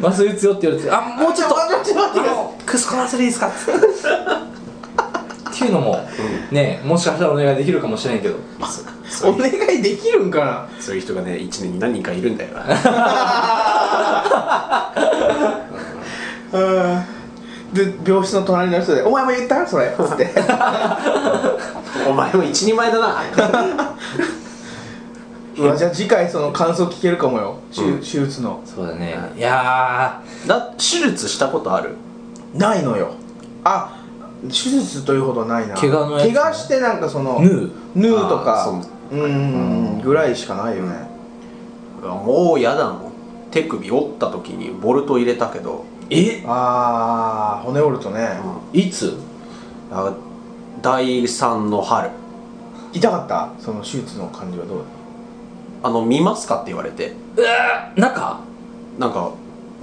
[0.06, 1.56] 麻酔打つよって言われてあもうちょっと。
[2.66, 3.56] クスコの後でいいですかって
[5.66, 6.08] いうのも
[6.50, 8.36] ねもしかしたらお願いできるかもしれんけど。
[9.24, 10.80] お願いできるんかな？
[10.80, 12.50] そういう人がね1年に何人かいるんだよ
[16.52, 17.02] うん。
[17.72, 19.66] で病室の隣の人で「お前も言った？
[19.66, 20.30] それ」っつって。
[22.08, 23.22] お前も一人前だな。
[25.58, 27.56] うわじゃあ次回その感想聞けるかもよ。
[27.74, 27.98] 手うん。
[28.00, 28.60] 手術の。
[28.64, 29.16] そうだね。
[29.36, 29.40] い。
[29.40, 31.94] やだ手術したことある？
[32.54, 33.12] ないのよ。
[33.64, 33.96] あ
[34.42, 35.74] 手術というほどないな。
[35.74, 36.34] 怪我のやつね。
[36.34, 37.72] 怪我してなんかそのー。
[37.94, 38.70] ヌー縫うとあーかそ
[39.16, 39.20] う。
[39.20, 41.08] うーんぐらいしかないよね。
[42.02, 43.12] もう嫌だもん。
[43.50, 46.42] 手首折った時にボルト入れたけど、え？
[46.46, 48.38] ああ骨折るとね。
[48.72, 49.16] いつ？
[49.90, 50.12] あ
[50.82, 52.10] 第3の春。
[52.92, 53.50] 痛かった？
[53.58, 54.78] その手術の感じはどう？
[55.82, 57.14] あの見ますかって言われて。
[57.36, 58.40] うわ中？
[58.98, 59.32] なんか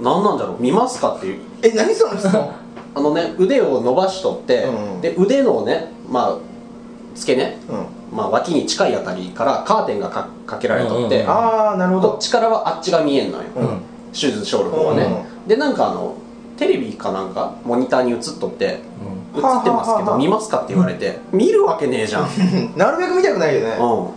[0.00, 0.62] 何なんだろう？
[0.62, 1.40] 見ますかっていう。
[1.62, 2.52] え何その質問？
[2.94, 6.38] あのね腕を伸ばしとって、うんで腕のねまあ
[7.14, 7.86] 付け根、うん。
[8.16, 12.10] まあ、脇に近いあたりからカーテンがかかけられとって、うんうんああなるほど。
[12.12, 13.80] こっちからはあっちが見えんのよ、うん。
[14.12, 16.16] 手術ショール方はね、でなんかあの
[16.56, 18.80] テレビかなんかモニターに映っとって映っ
[19.40, 23.76] てますけど見ますかって言われて見るわけねえじゃん、うん、なるべく見たくないよね。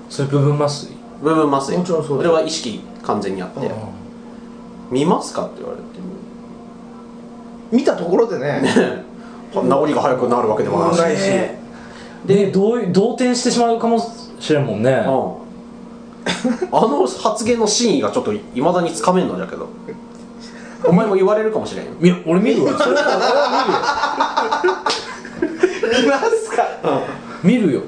[0.10, 0.96] それ部分麻酔？
[1.24, 1.78] 部分麻酔。
[1.80, 3.72] もちろんそうだれは意識完全にあって、
[4.92, 5.84] 見ますかって言われて
[7.72, 8.62] 見たところでね
[9.54, 11.22] 治りが早くなるわけでもないし、
[12.26, 12.74] で動
[13.14, 14.00] 転してしまうかも
[14.40, 14.92] しれんもんね。
[14.92, 19.70] うん、あの発言の真意がちょっといまだにつかめんのだけど。
[20.86, 21.92] お前も言われるかもしれんよ。
[22.00, 22.74] いや俺見るわ。
[22.78, 24.84] それは
[26.02, 26.68] 見ますか？
[27.44, 27.82] 見るよ。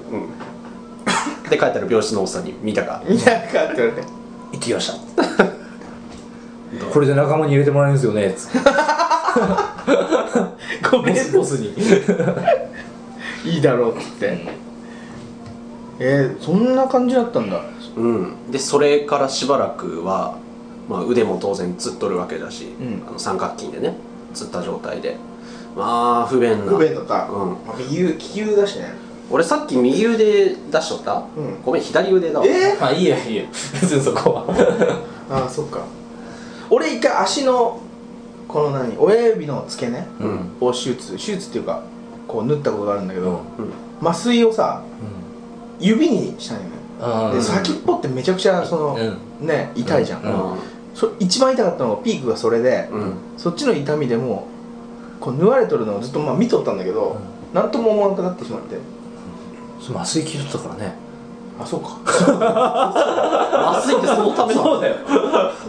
[1.50, 3.04] で帰ったら病室のおっさんに見たか。
[3.08, 4.02] 見たかって言われて。
[4.02, 4.96] 行ってきました。
[6.92, 8.34] これで仲間に入れてもらえるんですよね。
[8.36, 8.58] つって
[10.92, 11.74] ごめんボスボスに。
[13.46, 14.48] いいだろうっつって。
[16.00, 17.62] えー、そんな感じだったんだ。
[17.96, 18.52] うん。
[18.52, 20.38] でそれからしばらくは、
[20.88, 23.04] まあ、腕も当然つっとるわけだし、うん。
[23.08, 23.96] あの三角筋でね
[24.34, 25.18] つった状態で。
[25.76, 26.72] まあ不便な。
[26.72, 27.50] 不便だった、うん。
[27.66, 28.92] まあ右腕利き腕だしね。
[29.32, 31.62] 俺さっき右腕出しとった、うん。
[31.64, 32.46] ごめん左腕だわ。
[32.46, 33.44] えまあいいやいいや。
[33.82, 34.46] 別にそこは。
[35.30, 35.82] ああそっか。
[36.70, 37.80] 俺一回足の
[38.50, 38.98] この何？
[38.98, 40.06] 親指の付け根？
[40.20, 40.58] うん。
[40.60, 41.14] を手術。
[41.14, 41.84] 手術っていうか
[42.28, 44.06] こう縫ったことがあるんだけど、うん。
[44.06, 44.84] 麻酔をさ
[45.80, 46.70] 指にしたんよね。
[47.00, 48.98] うんで先っぽってめちゃくちゃその、
[49.40, 50.60] うんね痛いじゃん、うん。
[50.94, 53.14] そ一番痛かったのがピークがそれで、うん。
[53.38, 54.48] そっちの痛みでも
[55.20, 57.22] うこう縫われとるのをずっとまあ見とったんだけど、
[57.54, 57.72] なん。
[57.72, 58.78] とも思わなくなってしまって。
[59.96, 60.94] 麻酔効いとったからね
[61.62, 61.90] あそうか。
[63.72, 64.96] 麻酔ってそのためなのだよ。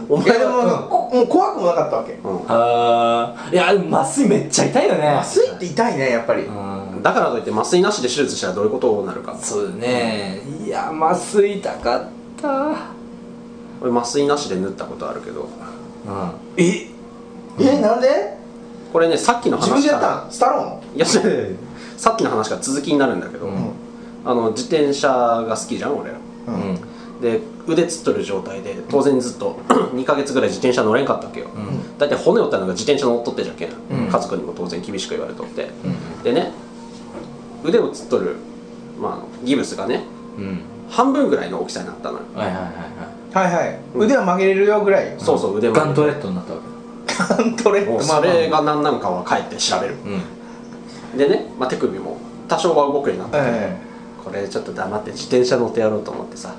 [0.07, 2.13] お前いやでもなんかこもう怖くもなかったわけ。
[2.23, 2.39] うん。
[2.47, 3.53] あー。
[3.53, 5.09] いやでも麻酔めっちゃ痛いよね。
[5.09, 7.03] 麻酔って痛いねやっぱり、うん。
[7.03, 9.35] だからといって麻酔なしで手術したらどういうことになるか。
[9.41, 12.03] そうだねいや麻酔痛かっ
[12.41, 12.47] た。
[13.81, 15.41] 俺麻酔なしで縫ったことあるけど。
[15.41, 15.47] うん。
[16.57, 16.87] え？
[17.59, 18.37] えなんで？
[18.93, 23.53] これねさっきの自分で話からやったんスタロいやさっきの話が続きになるんだけど、うん。
[23.53, 23.73] ーン
[24.23, 26.17] あの自転車が好きじゃん俺ら。
[26.47, 29.59] うん、うんで腕つっとる状態で当然ずっと
[29.93, 31.97] 2ヶ月ぐらい自転車乗れんかったわけよ、うん。
[31.99, 34.09] 大体骨折ったのが自転車乗っとってじゃけん、うん。
[34.09, 35.65] 家族にも当然厳しく言われとって。
[35.65, 35.67] う
[36.21, 36.23] ん。
[36.23, 36.51] でね
[37.63, 38.37] 腕をつっとる、
[38.99, 40.03] まあギブスがね
[40.37, 40.61] うん。
[40.89, 42.65] 半分ぐらいの大きさになったのよ、はいはいはい
[43.33, 43.79] ははいはい。
[43.95, 48.03] 腕は曲げれるよぐらいそうそう腕ガントレットになったわけガントレット。
[48.03, 49.95] それが何なのかは帰って調べる。
[51.13, 51.17] うん。
[51.17, 53.37] でね、まあ、手首も多少は動くようになった。
[53.37, 53.90] けど、え
[54.23, 56.53] これちょっと黙って自転車乗ってやろうと思ってさ。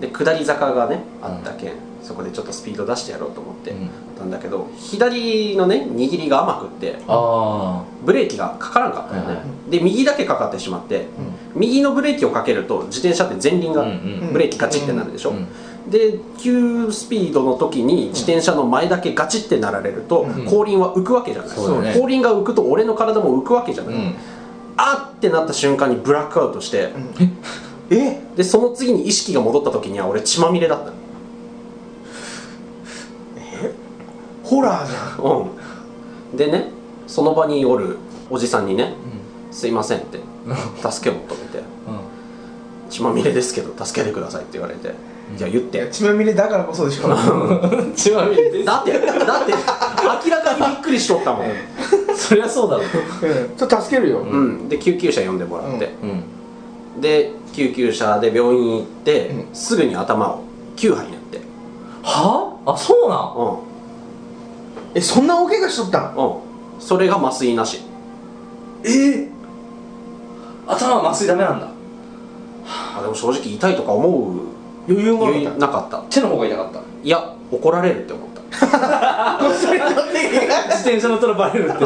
[0.00, 3.88] で下り坂がねあったけん、そこでちょっとスピード出してやろうと思ってうん。
[4.16, 11.06] たんだけど左のね握りが甘くってあブレーキがかからんかったよね、はいはで右だけかかってしまって
[11.54, 13.84] 右のブレーキをかけると自転車って前輪が
[14.32, 15.46] ブレーキガチってなるでしょ、うん
[15.86, 20.44] で急スピードの時に自転車の前だけガチってなられると、うん。
[20.44, 21.50] 後輪は浮くわけじゃない、
[21.82, 21.94] ね。
[21.94, 24.14] 後輪が浮くと俺の体も浮くわけじゃない、うん
[24.76, 26.92] あってなった瞬間にブラックアウトして、
[27.90, 28.20] え？
[28.36, 30.92] でその次に意識が戻った時には俺血まみれだった。
[34.42, 35.24] ホラーじゃん。
[35.24, 35.50] の
[36.32, 36.36] うん。
[36.36, 36.70] でね
[37.06, 37.98] その場におる
[38.30, 38.94] おじさんにね
[39.50, 40.20] 「すいません」って
[40.90, 41.62] 助けを求めてう
[42.90, 44.94] 「血まみれですけど助けてください」って言われて
[45.36, 47.08] 「じゃあ言って」血まみれだからこそでしょ。
[47.08, 47.94] ん。
[47.94, 48.92] ちなみにだって。
[48.92, 49.52] だって
[50.26, 51.46] 明らかにびっくりしとったもん
[52.28, 52.86] そりゃそうだろう。
[52.86, 53.56] ん。
[53.56, 54.20] ちょっと助けるよ。
[54.20, 54.68] うん。
[54.68, 57.00] で救急車呼んでもらって、うん。
[57.00, 59.54] で救急車で病院行って、うん。
[59.54, 60.44] すぐに頭を
[60.76, 61.40] 9針やって。
[62.02, 62.58] は？
[62.66, 63.54] ああそうなん？
[63.54, 63.58] う
[64.94, 66.14] えそんな大怪我しとったん？
[66.14, 66.80] んうん。
[66.80, 67.80] それが麻酔なし。
[68.84, 68.88] え？
[68.88, 69.28] ー、
[70.66, 71.68] 頭は麻酔ダメなんだ。
[72.98, 74.40] あでも正直痛いとか思う
[74.88, 75.98] 余裕も余裕なかった。
[76.10, 76.80] 手の方が痛かった。
[77.04, 78.25] いや怒られるって思
[78.60, 78.66] こ
[79.50, 80.62] っそり乗ってけが。
[80.68, 81.84] 自転車乗ったらバレるって。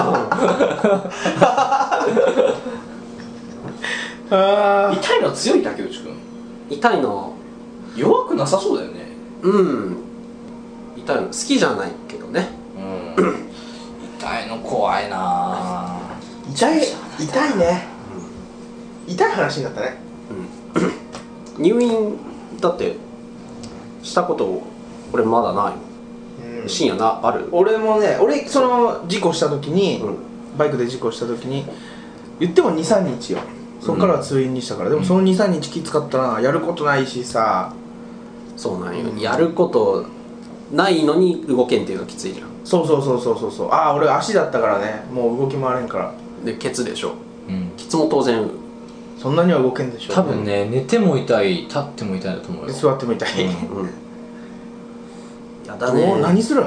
[4.33, 6.17] あ痛いの強い竹内くん。
[6.71, 7.33] 痛いの。
[7.97, 9.07] 弱くなさそうだよね。
[9.43, 9.97] うん。
[10.97, 11.23] 痛いの。
[11.27, 12.49] 好きじゃないけどね。
[13.17, 13.49] うん。
[14.19, 15.99] 痛いの怖いな。
[16.47, 16.83] ー痛い
[17.19, 17.87] 痛いね。
[19.09, 19.97] 痛い話になったね。
[21.59, 22.17] 入院
[22.61, 22.97] だって
[24.03, 24.63] したこと
[25.13, 25.75] 俺まだない。
[25.75, 25.90] もん
[26.69, 27.49] 深夜なある？
[27.53, 30.17] 俺もね俺その事故した時に、うん。
[30.59, 31.65] バイクで事故した時に
[32.41, 33.39] 言っても23日よ。
[33.81, 37.73] そっからは通院にしたから、でもその23日きつかったなやることないしさ。
[38.57, 40.07] そうなんよ、やること
[40.73, 42.49] ないのに動けんっていうのきついじゃん。
[42.65, 43.71] そうそうそうそうそうそう。
[43.71, 45.05] ああ俺足だったからね。
[45.13, 46.13] もう動き回れんから。
[46.45, 47.13] でケツでしょ。
[47.49, 47.71] うん。
[47.77, 48.51] ケツも当然。
[49.19, 52.73] そんなには動けんでしょ多分ね寝ても痛い立っても痛いだと思うよ。
[52.73, 53.77] 座っても痛い、うん。
[53.83, 53.91] うん
[55.71, 56.63] やだどねう何する？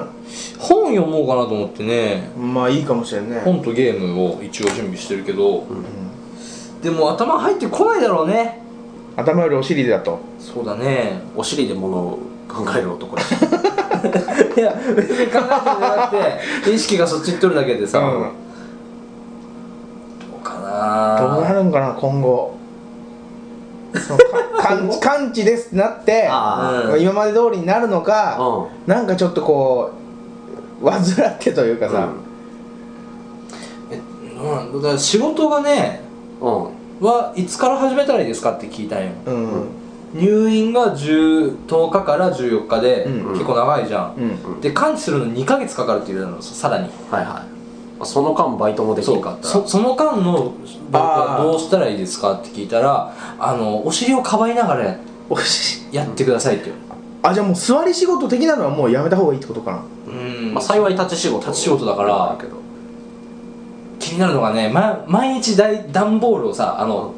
[0.59, 2.29] 本読もうかなと思ってね。
[2.39, 3.41] んまあいいかもしれんね。
[3.43, 6.81] 本とゲームを一応準備してるけど、ん。
[6.81, 8.61] でも頭入ってこないだろうね。
[9.15, 10.19] 頭よりお尻だと。
[10.39, 11.21] そうだね。
[11.35, 13.21] お尻で物を考える男だ。
[13.23, 13.33] し
[14.57, 16.07] いや別に考えてんじゃな
[16.61, 18.11] くて 意識がそっちにっとるだけでさ、うん。
[18.11, 18.17] ど
[20.41, 22.55] うかどうななるんかな今後
[23.99, 27.01] そのか完完治ですってなってあうん。
[27.01, 28.89] 今まで通りになるのあか、うん。
[28.89, 29.91] なんかちょっとこ
[30.81, 31.05] う患っ
[31.39, 32.09] てというかさ、
[33.91, 36.01] うなんだから仕事がね
[36.41, 36.63] うん。
[36.65, 39.11] うんはいつから始めたらいいですかって聞いたんよ。
[39.25, 39.67] うん。
[40.13, 43.33] 入院が10 10日から14日で、うん。
[43.33, 44.61] 結構長いじゃん、うん。
[44.61, 46.89] で完治するのに2ヶ月かかるって言うのさらに。
[47.11, 47.33] はいはい。
[47.35, 47.45] あ
[48.05, 49.49] その間バイトもできそんかったら。
[49.49, 50.53] そその間の
[50.91, 51.43] 僕はあー。
[51.43, 54.97] どうしたらいいですかって聞いたらあのお尻をかばいながら
[55.29, 56.75] おしやってくださいっていう
[57.23, 59.83] あじゃあもう座り仕事的なのはもうやめた方がいいってことかな。
[60.07, 60.53] うん。
[60.53, 61.47] まあ幸い立ち仕事。
[61.47, 62.57] 立ち仕事だからけど。
[63.99, 67.13] 気になるのがね、ま、毎日大段ボールをさあの、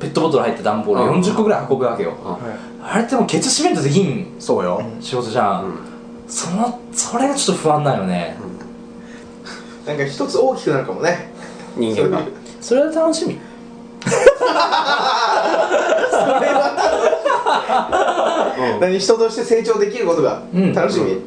[0.00, 1.20] ペットボトル入った段ボールうん。
[1.20, 2.92] 40個ぐらい運ぶわけよ、はい。
[2.94, 5.78] あれってもうケツ締めんとできんそうよ、仕事じゃん、うん。
[6.26, 8.38] そのそれがちょっと不安なんよね、
[9.86, 11.30] なんか一つ大きくなるかもね。
[11.76, 12.26] 人間が。
[12.60, 13.38] それは楽しみ。
[18.80, 20.72] 何人として成長できることがうん。
[20.72, 21.20] 楽しみ、う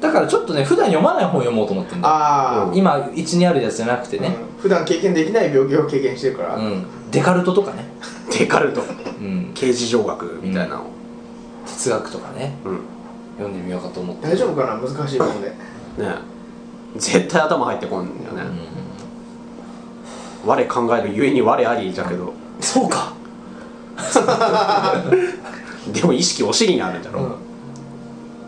[0.00, 2.14] だからちょっとね普段読まない本読もうと思ってんだよ。
[2.14, 4.60] ああ、今1にあるやつじゃなくてね、うん。
[4.60, 6.84] 普段経験できない病気を経験してるから、うん。
[7.10, 7.84] デカルトとかね、
[8.38, 8.82] デカルト。
[9.20, 10.76] うん、刑事上学みたいな。
[10.76, 10.84] の
[11.66, 12.56] 哲学とかね。
[12.64, 12.80] うん、
[13.38, 14.28] 読んでみようかと思って。
[14.28, 14.76] 大丈夫かな？
[14.76, 15.54] 難しい本でね
[16.96, 18.42] 絶対頭入ってこんよね、
[20.44, 22.24] う我考えるゆえに我ありじゃけど。
[22.24, 23.12] んそうか。
[25.92, 27.34] でも意識お尻にあるんじゃろ、うん。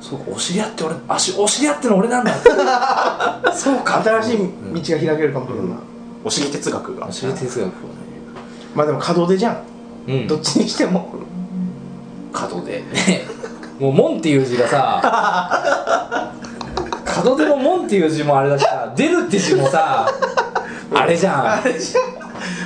[0.00, 2.32] そうかお尻あって俺足お尻あっての俺なんだ。
[3.54, 4.02] そうか。
[4.02, 4.50] 新しい道が
[4.80, 5.62] 開けるかもしれな。
[5.62, 5.76] い、うん。
[6.24, 7.06] お尻哲学が。
[7.06, 7.72] お尻哲学をね。
[8.74, 9.62] まあでも門出じゃん、
[10.08, 10.26] うん。
[10.26, 11.22] どっちにしても。
[12.32, 13.26] 角でね
[13.78, 16.31] もう門っていう字がさ
[17.12, 20.08] 角出の門っていう字もあれだしさ出るって字もさ
[20.94, 21.52] あれじゃん。
[21.52, 22.04] あれじゃん。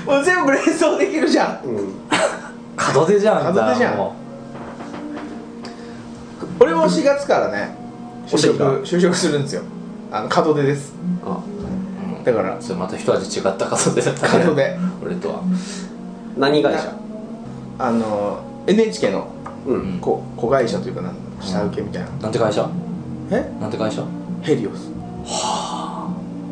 [0.07, 1.67] もう全部連想できるじゃん。
[1.67, 1.95] うん。
[2.77, 3.97] 角出じゃん門出じゃん。
[3.97, 4.15] も
[6.61, 7.77] 俺も4月からね
[8.27, 9.63] 就職就職するんですよ。
[10.13, 10.95] あの門出です。
[11.25, 11.31] あ。
[11.31, 12.57] う、うんだから。
[12.61, 14.45] それまた一味違った角出だったね。
[14.45, 14.79] 門出。
[15.05, 15.43] 俺とは。
[16.37, 16.93] 何会社？
[17.79, 19.29] あの NHK の
[19.67, 19.97] ううん。
[19.97, 22.69] ん子子会社というかなんだ下請けみたいな、なんて会社？
[23.31, 23.53] え？
[23.61, 24.03] なんて会社？
[24.47, 24.93] ヘリオス。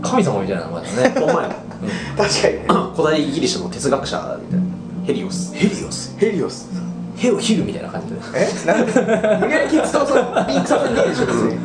[0.02, 1.22] 神様みたいな名前だね。
[1.22, 1.48] お前。
[1.48, 2.54] 確かに。
[2.54, 2.64] ね
[2.96, 4.66] 古代ギリシャの哲学者みたいな。
[5.06, 5.54] ヘリオス。
[5.54, 6.14] ヘリオス。
[6.18, 6.68] ヘリオス。
[7.16, 8.66] ヘをヒルみたいな感じでえ？
[8.66, 8.92] なんで？
[9.40, 11.58] 無理やりキッズとそンクさせていいでしょ別に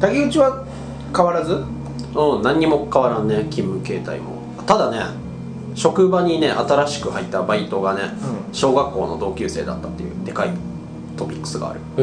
[0.00, 0.64] 竹内は
[1.14, 1.52] 変わらず？
[2.14, 3.46] うん何にも変わらんね。
[3.50, 4.36] 勤務形態も。
[4.66, 5.00] ただね
[5.74, 8.00] 職場にね新しく入ったバイトがね、
[8.52, 10.50] う小学校の同級生だったっていうでかい
[11.18, 11.80] トピックスがある。
[11.98, 12.00] え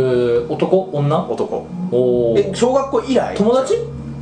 [0.47, 0.89] ー、男？
[0.93, 1.17] 女？
[1.27, 3.35] 男おおえ小学校以来？
[3.35, 3.75] 友達？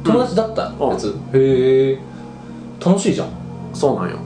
[0.03, 0.73] 友達だった？
[0.79, 1.99] やつ、へえ
[2.83, 3.27] 楽しいじゃん。
[3.73, 4.17] そうなんよ。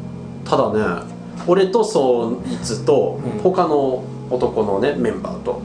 [0.45, 1.13] ただね
[1.47, 3.41] 俺とそいつとうん。
[3.41, 5.61] 他の男のねメンバーと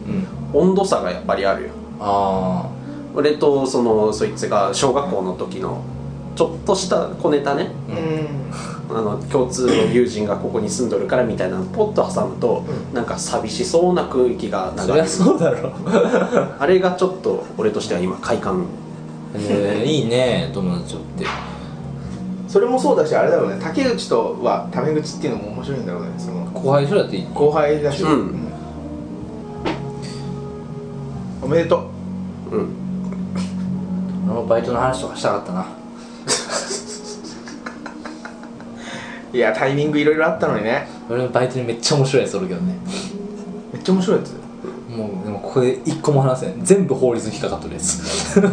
[0.55, 0.61] うん。
[0.61, 1.71] 温度差がやっぱりあるよ。
[2.01, 2.69] あ
[3.15, 5.83] 俺とそのそいつが小学校の時の
[6.37, 7.71] ちょっとした小ネタね。
[7.89, 15.73] うんあの共通の友人がここに住んどるからみたいなのポッと挟むと、うなんか寂しそうな空気があそりゃ流れるそうだろ。
[16.59, 18.65] あれがちょっと俺としては今快感。
[19.37, 21.27] へえいいね友達とって。
[22.49, 23.59] それもそうだしあれだろうね。
[23.63, 26.09] 竹内とはタメ口っていうのも面白いんだろうね。
[26.17, 27.17] その後輩だって。
[27.17, 28.49] いい後輩だし、うん。
[31.43, 31.91] おめでと
[32.51, 32.57] う。
[32.57, 32.69] うん。
[34.27, 35.78] 俺もバイトの話とかしたかったな
[39.33, 40.89] いやタイミングいろいろあったのにね。
[41.11, 42.75] 俺のバイトにめっちゃ面白いやつおるけどね。
[43.73, 44.33] めっちゃ面白いやつ？
[44.91, 46.65] もうでもここで一個も話せん。
[46.65, 48.41] 全部法律に引っかかっとるやつ。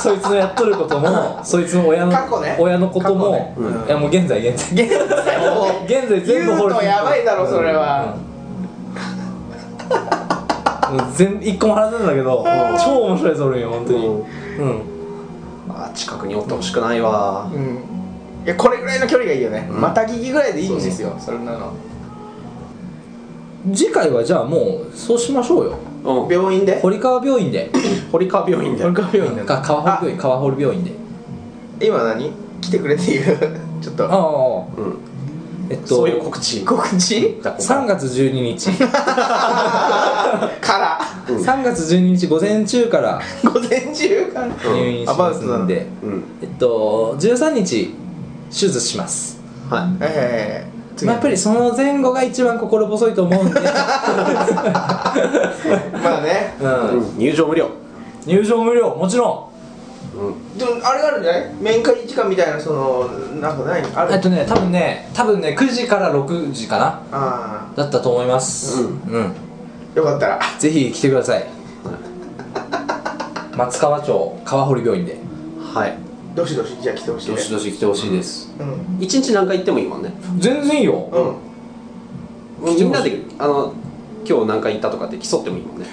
[0.00, 2.56] そいつのやっとることもそいつの親の過去ね。
[2.58, 4.84] 親のことも、ねうんいやもう現在現在。
[4.84, 8.14] 現在もう現在全部法律にやばいだろそれは、
[10.90, 10.96] うん。
[10.98, 12.44] もう全一個も話せんだけど
[12.84, 14.06] 超面白いやつおるんよ本当に。
[14.06, 14.14] うん。
[14.14, 14.22] うん。
[15.68, 17.48] あ近くにおってほしくないわ。
[17.52, 17.78] うん
[18.44, 21.16] いやこれぐらいの距離がいいよね、うんまた聞きぐらいでいいんですよ。
[21.18, 21.72] そんなの。
[23.72, 25.78] 次回はじゃあもうそうしましょうよ。
[26.04, 26.78] うん病院で？
[26.82, 27.70] 堀川病院で。
[28.12, 28.84] 堀川病院で。
[28.84, 29.42] 俺から病院で。
[29.44, 30.92] か川堀病院川堀病院で。
[31.86, 32.30] 今何？
[32.60, 33.38] 来てくれっていう
[33.80, 34.04] ちょっと。
[34.04, 34.80] ああ。
[34.80, 34.98] うん。
[35.70, 36.60] えっとそういう告知。
[36.64, 37.40] 告知？
[37.42, 38.70] だここから3月12日。
[38.84, 38.88] か
[40.78, 40.98] ら。
[41.28, 41.36] うん。
[41.36, 43.18] 3月12日午前中から。
[43.42, 44.48] 午前中から。
[44.74, 46.24] 入院しますんで、うん。
[46.42, 47.94] えっと13日
[48.50, 51.06] 手術します、はええ次。
[51.06, 53.66] まあ、やっぱりその前後が一番心細いと思うんで、 ま
[56.18, 56.54] あね。
[56.60, 56.72] うい、ん、う
[57.14, 57.68] ん、入場無料。
[58.26, 58.90] 入場無料。
[58.94, 59.48] もちろ
[60.14, 60.58] うん。
[60.58, 61.50] でもあれがあるんじゃない？
[61.60, 63.08] 面会時間みたいなその
[63.40, 64.10] なんかないある？
[64.10, 67.00] んえっとね多分ね多分ね9時から6時かな。
[67.12, 68.82] あだったと思います。
[68.82, 69.00] うん。
[69.12, 69.28] うん、あ
[69.96, 70.38] よかったら。
[70.58, 71.44] ぜひ来てください。
[73.56, 75.18] 松川町川堀病院で。
[75.74, 75.96] はい
[76.34, 77.36] どしどしじゃあ来てほしいね。
[77.36, 78.98] どしどし来てほしいです、うん。
[79.00, 80.12] 一日何回行ってもいいもんね。
[80.38, 81.38] 全然いいよ、
[82.60, 82.74] うん。
[82.74, 83.72] みんなであの
[84.28, 85.86] 今日何回行ったとかって競ってもいいもんね。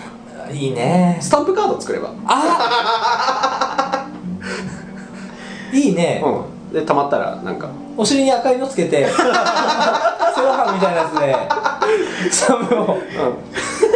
[0.52, 1.18] いいね。
[1.22, 2.14] スタンプカード作れば。
[2.26, 4.08] あ
[5.72, 6.74] いいね、うん。
[6.74, 7.70] でたまったらなんか。
[7.96, 9.08] お尻に赤いのつけて。
[9.08, 12.32] セロハンみたいなやつで。
[12.32, 12.98] サムを。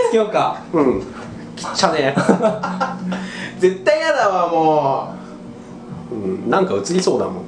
[0.08, 0.58] つけようか。
[0.72, 0.86] うん。
[0.86, 1.16] うん
[1.56, 2.14] きっちゃね。
[3.60, 5.16] 絶対やだわも
[6.12, 7.44] うんなんか移りそうだもん。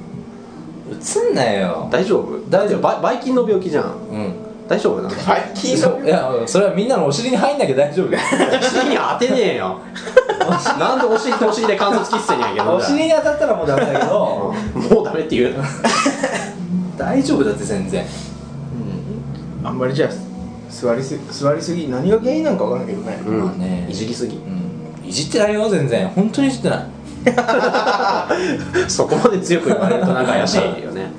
[0.90, 1.88] 映んなよ。
[1.90, 2.38] 大丈夫？
[2.50, 2.80] 大丈夫。
[2.80, 3.84] ばいばい菌の病気じゃん。
[3.84, 4.34] うん。
[4.68, 5.08] 大丈夫なの？
[5.08, 6.04] うはい聞いそう。
[6.04, 8.10] いやそれはみんなのお尻に入んなきゃ大丈夫お
[8.62, 9.78] 尻に当てねえよ。
[10.78, 14.54] なんでお尻とお尻で関節キスせにゃいけないんだお尻に当たったらもうダメだけど。
[14.74, 14.82] うん。
[14.82, 15.64] もうダメって言うな。
[16.96, 18.04] 大丈夫だって全然。
[19.64, 20.10] あんまりじゃあ
[20.70, 23.44] 座りす座りすぎ何が原因なのか分からないけどね、うん。
[23.44, 23.86] まあね。
[23.90, 24.36] いじりすぎ。
[24.36, 25.08] うん。
[25.08, 26.08] いじってないよ全然。
[26.08, 26.86] 本当にいじってない
[28.88, 31.12] そこまで強く言われるとなんか怪しいよね。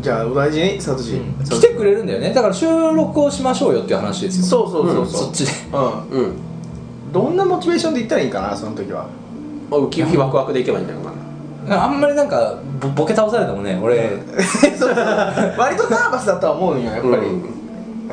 [0.00, 2.32] じゃあお大事にサトシ、来てくれるんだよね。
[2.32, 4.46] だから収録をしましょうよっていう話ですよ。
[4.46, 5.52] そうそうそうそう、そっちで。
[5.72, 6.24] うん。
[6.24, 6.32] うん。
[7.12, 9.06] どんなモチベーションで言ったらいいかなその時は。
[9.70, 11.00] まあウキウキワクワクでいけばいいんだよ
[11.66, 14.18] なあんまりなんかボボケ倒されてもね俺。
[15.56, 17.44] 割とナーバスだとは思うんよやっぱり、うん。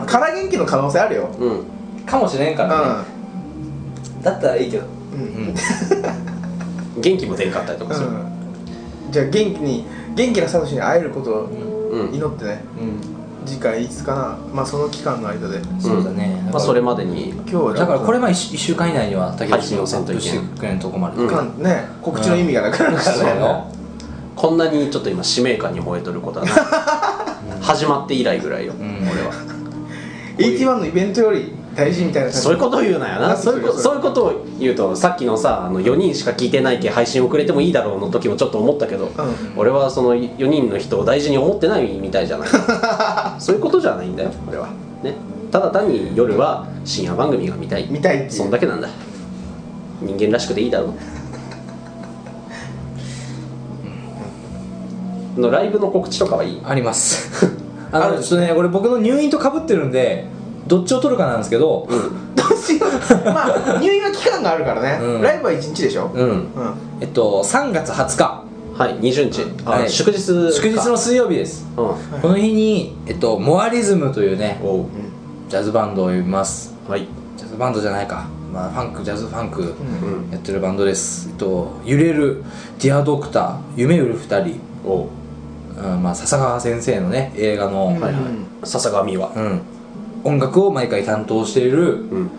[0.05, 1.29] 空元気の可能性あるよ。
[1.39, 2.05] うん。
[2.05, 2.85] かもしれんからね。
[4.21, 4.85] だったらいいけど。
[5.13, 5.47] うん、うん。
[5.47, 5.55] う ん
[6.99, 8.07] 元気も出んかったりとかする。
[8.07, 9.11] うん。
[9.11, 9.85] じゃあ元気に
[10.15, 12.13] 元気なサトシに会えることをうん。
[12.13, 12.61] 祈ってね。
[12.79, 13.45] うん。
[13.45, 14.37] 次回いつかな。
[14.53, 15.59] まあその期間の間で。
[15.79, 16.41] そうだね。
[16.51, 17.29] まあそれまでに。
[17.29, 21.27] 今日はだからこれまあ 1, 週間以内には竹内を配信をせんといけんとこまで、うん。
[21.27, 23.01] かんね告知の意味がなくなるから。
[23.01, 23.65] そうね、 よ。
[24.35, 26.55] こんなにちょっと今使命感に燃えとることはない。
[27.61, 29.07] 始まって以来ぐらいよ、うん。
[29.11, 29.31] 俺は。
[30.37, 33.35] 81のイベントより大事みたいなそういうことを言うなよな。
[33.35, 39.13] そういうこそそういうことを言うとさっきのさあの4人しか聞いてないけ配信遅れてもいいだろうの時もちょっと思ったけど、うん。
[39.55, 42.49] 俺はその4人の人を大事に思ってないみたいじゃない。
[43.39, 44.67] そういうことじゃないんだよ俺は。
[45.03, 45.15] ね。
[45.51, 47.87] ただ単に夜は深夜番組が見たい。
[47.89, 48.89] 見たいってそんだけなんだ。
[50.01, 50.93] 人間らしくていいだろう。
[55.39, 56.61] のライブの告知とかはいい？
[56.65, 57.47] あります。
[57.91, 60.25] あのちょっとねこれ僕の入院とかぶってるんで
[60.69, 61.87] どっちを取るかなんですけど
[62.35, 62.89] どうしよう
[63.25, 65.21] まあ入院は期間があるからね、うん。
[65.21, 66.11] ライブは1日でしょ？
[66.13, 66.47] うん、うん。
[67.01, 68.43] えっと3月20日。
[68.77, 68.95] はい。
[68.99, 69.65] 20日。
[69.65, 69.89] あ、はい。
[69.89, 70.51] 祝日か。
[70.53, 71.67] 祝日の水曜日です。
[71.71, 72.21] うん。
[72.21, 74.61] この日に、えっと、モアリズムというね
[75.49, 76.73] ジャズバンドを呼びます。
[76.87, 77.07] はい。
[77.35, 78.27] ジャズバンドじゃないか。
[78.53, 80.31] まあ、ファンクジャズファンクうん。
[80.31, 82.43] やってるバンドです、えっと、揺れる
[82.79, 84.59] ディアドクター夢売る二人。
[84.85, 85.07] おう。
[85.97, 88.23] んまあ、笹川先生のね映画の、うんはいはい。
[88.63, 89.61] 笹上はうん
[90.23, 92.29] 音楽を毎回担当している、うん。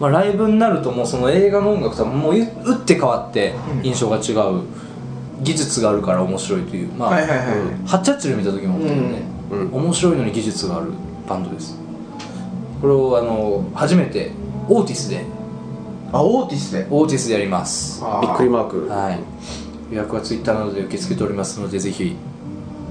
[0.00, 2.46] まあ、ライブになるともうその映画の音楽とはもう打っ
[2.84, 3.86] て変わってうん。
[3.86, 4.62] 印象が違う
[5.42, 9.74] 技術があるから面白いというまあ、はいはいはいうんハッチャッチル見た時も思ったけどね、うん。
[9.74, 10.92] 面白いのに技術がある
[11.28, 11.78] バンドです。
[12.80, 14.30] これをあの初めて
[14.68, 15.24] オーティスで。
[16.12, 16.86] あオーティスで？
[16.90, 18.02] オーティスでやります。
[18.22, 18.86] びっくりマーク。
[18.88, 19.20] はい。
[19.92, 22.16] 予約はツイッターなどで受け付けておりますのでぜひ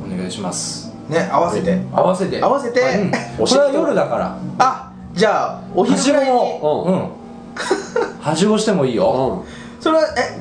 [0.06, 1.80] お願いしますね合わせて。
[1.92, 2.42] 合わせて。
[2.42, 2.82] 合わせて。
[2.82, 3.12] うん。
[3.12, 4.38] これは夜だから。
[4.60, 6.32] あじゃあお昼ぐらいに。
[6.32, 7.24] もうん。
[8.20, 9.44] はしごしてもいいよ。
[9.46, 10.40] うそれはえ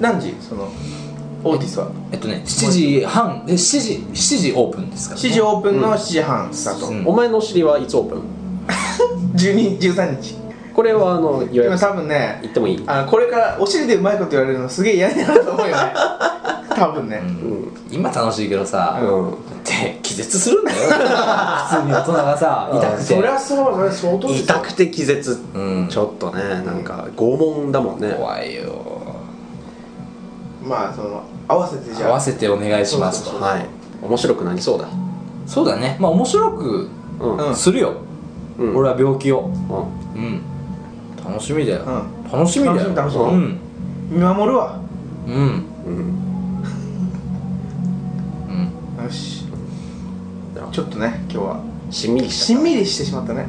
[0.00, 0.34] 何時？
[0.40, 0.68] その
[1.44, 1.86] オーティスは？
[2.12, 3.44] えっとね7時半。
[3.46, 7.04] え7時7時オープンですから、7時オープンの7時半スタート、うん。
[7.04, 8.22] んお前のお尻はいつオープン？
[9.36, 10.36] 12 13日。
[10.74, 12.82] これはあの予今約多分ね行ってもいい？
[12.86, 15.92] あのこれからお尻でうまいこと言われるのすげえ嫌になると思うよね
[16.80, 17.72] 多分ね、うん。
[17.90, 19.30] 今楽しいけどさ、うん。
[19.32, 23.02] だって気絶するんだよ普通に大人がさ痛くて。
[23.02, 25.38] そりゃそうそれ相当痛くて気絶。
[25.54, 25.88] うん。
[25.90, 28.14] ちょっとねなんか拷問だもんね。
[28.14, 29.02] 怖いよ。
[30.64, 32.08] まあその合わせてじゃあ。
[32.08, 33.32] 合わせてお願いしますと。
[33.32, 33.66] そうはい。
[34.02, 34.88] 面白くなりそうだ。
[35.46, 35.98] そうだね。
[36.00, 36.88] まあ面白く
[37.54, 37.96] するよ、
[38.58, 38.76] うん。
[38.76, 39.50] 俺は病気を。
[40.16, 40.22] うん。
[40.22, 40.42] うん。
[41.22, 42.76] 楽しみだよ、う楽しみだよ。
[42.76, 43.24] 楽しみ楽しみ。
[43.24, 43.58] うん。
[44.08, 44.80] 見守るわ。
[45.26, 45.40] うんうん。
[45.84, 46.29] うん
[50.80, 51.60] ちょっとね今日は
[51.90, 53.44] しんみりしんみりしてしまったね。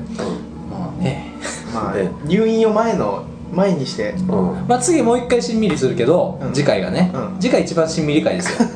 [0.70, 1.32] まあね
[1.74, 3.24] まあえ入院を前の
[3.54, 4.10] 前にして。
[4.28, 4.50] うん。
[4.52, 6.54] うんまあ次もう一回しんみりするけど、うん。
[6.54, 7.40] 次回がね、うん。
[7.40, 8.68] 次回一番しんみり回ですよ。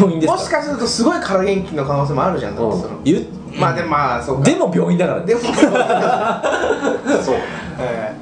[0.00, 0.38] 病院ですから。
[0.38, 2.56] もしかするとすごい空元気の可能性もあるじゃん。
[2.56, 3.26] だってその言う
[3.60, 4.44] まあでもまあそうか。
[4.44, 5.20] でも病院だから。
[5.20, 5.40] ねでも
[7.22, 7.34] そう。
[7.80, 8.12] え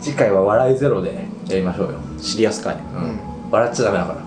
[0.00, 2.76] 次回は笑いゼロでやりましょうよ、シリアス会。
[3.50, 4.16] 笑っちゃダメだから。
[4.16, 4.22] ー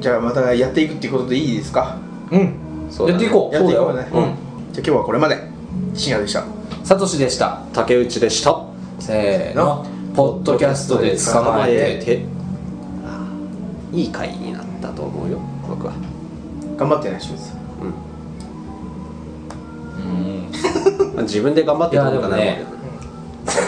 [0.00, 1.96] じゃあまたやっていくっていうことでいいですか？
[2.32, 2.54] うん
[2.94, 3.24] そうだね。
[3.24, 3.54] やっていこう。
[3.54, 4.06] やっていこうね。
[4.08, 4.26] そうだよ。
[4.26, 4.72] うん。
[4.72, 5.36] じゃあ今日はこれまで。
[5.94, 6.44] 深夜でした。
[6.84, 7.62] サトシでした。
[7.72, 8.64] 竹内でした。
[9.00, 9.84] せーの。
[10.14, 12.04] ポッドキャストで捕まえて。
[12.04, 12.24] て。
[13.92, 15.40] いい回になったと思うよ。
[15.68, 15.92] 僕は。
[16.76, 17.58] 頑張ってね清水さん
[19.98, 21.14] うん。
[21.14, 22.36] ま あ自分で頑張ってどうかな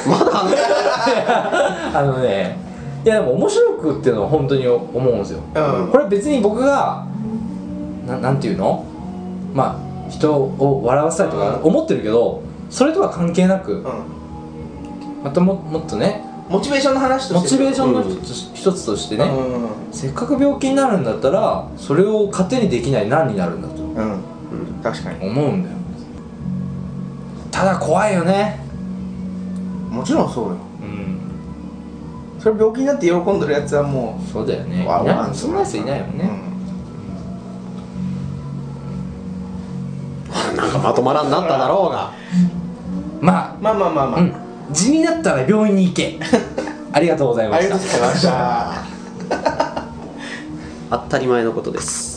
[0.09, 0.57] まだ話
[1.95, 2.59] あのね。
[3.05, 5.89] いやでも面白くっていうのは本当に思うんですよ、うん。
[5.93, 7.05] これ別に僕が
[8.07, 8.85] ななんていうの？
[9.57, 13.85] まあ人を笑わせたいとか思ってるけどそれとは関係なくうん。
[15.25, 17.49] またももっとねモチベーションの話とモして。
[17.51, 19.69] チベーションのうん一つ,、としてね、うん。
[19.91, 23.83] せっかく病気になるんだったらそれを糧にできない何になるんだと。
[23.83, 24.21] うん。
[24.83, 25.29] 確かに。
[25.29, 25.77] 思うんだよ。
[27.51, 28.61] ただ怖いよね。
[29.91, 30.51] もちろんそうよ。
[30.83, 31.19] うん。
[32.39, 34.87] それ病気になって喜んでるやつはもそうだよね。
[35.33, 36.31] そんなやついないよね、
[40.57, 42.13] なんかまとまらんなっただろうが。
[43.21, 44.35] まうんまあまあまあまあ、あ、うん、
[44.73, 46.19] 地になったら病院に行け。
[46.93, 48.73] ありがとうございまありしたがとうございました。
[50.91, 52.16] 当たり前のことです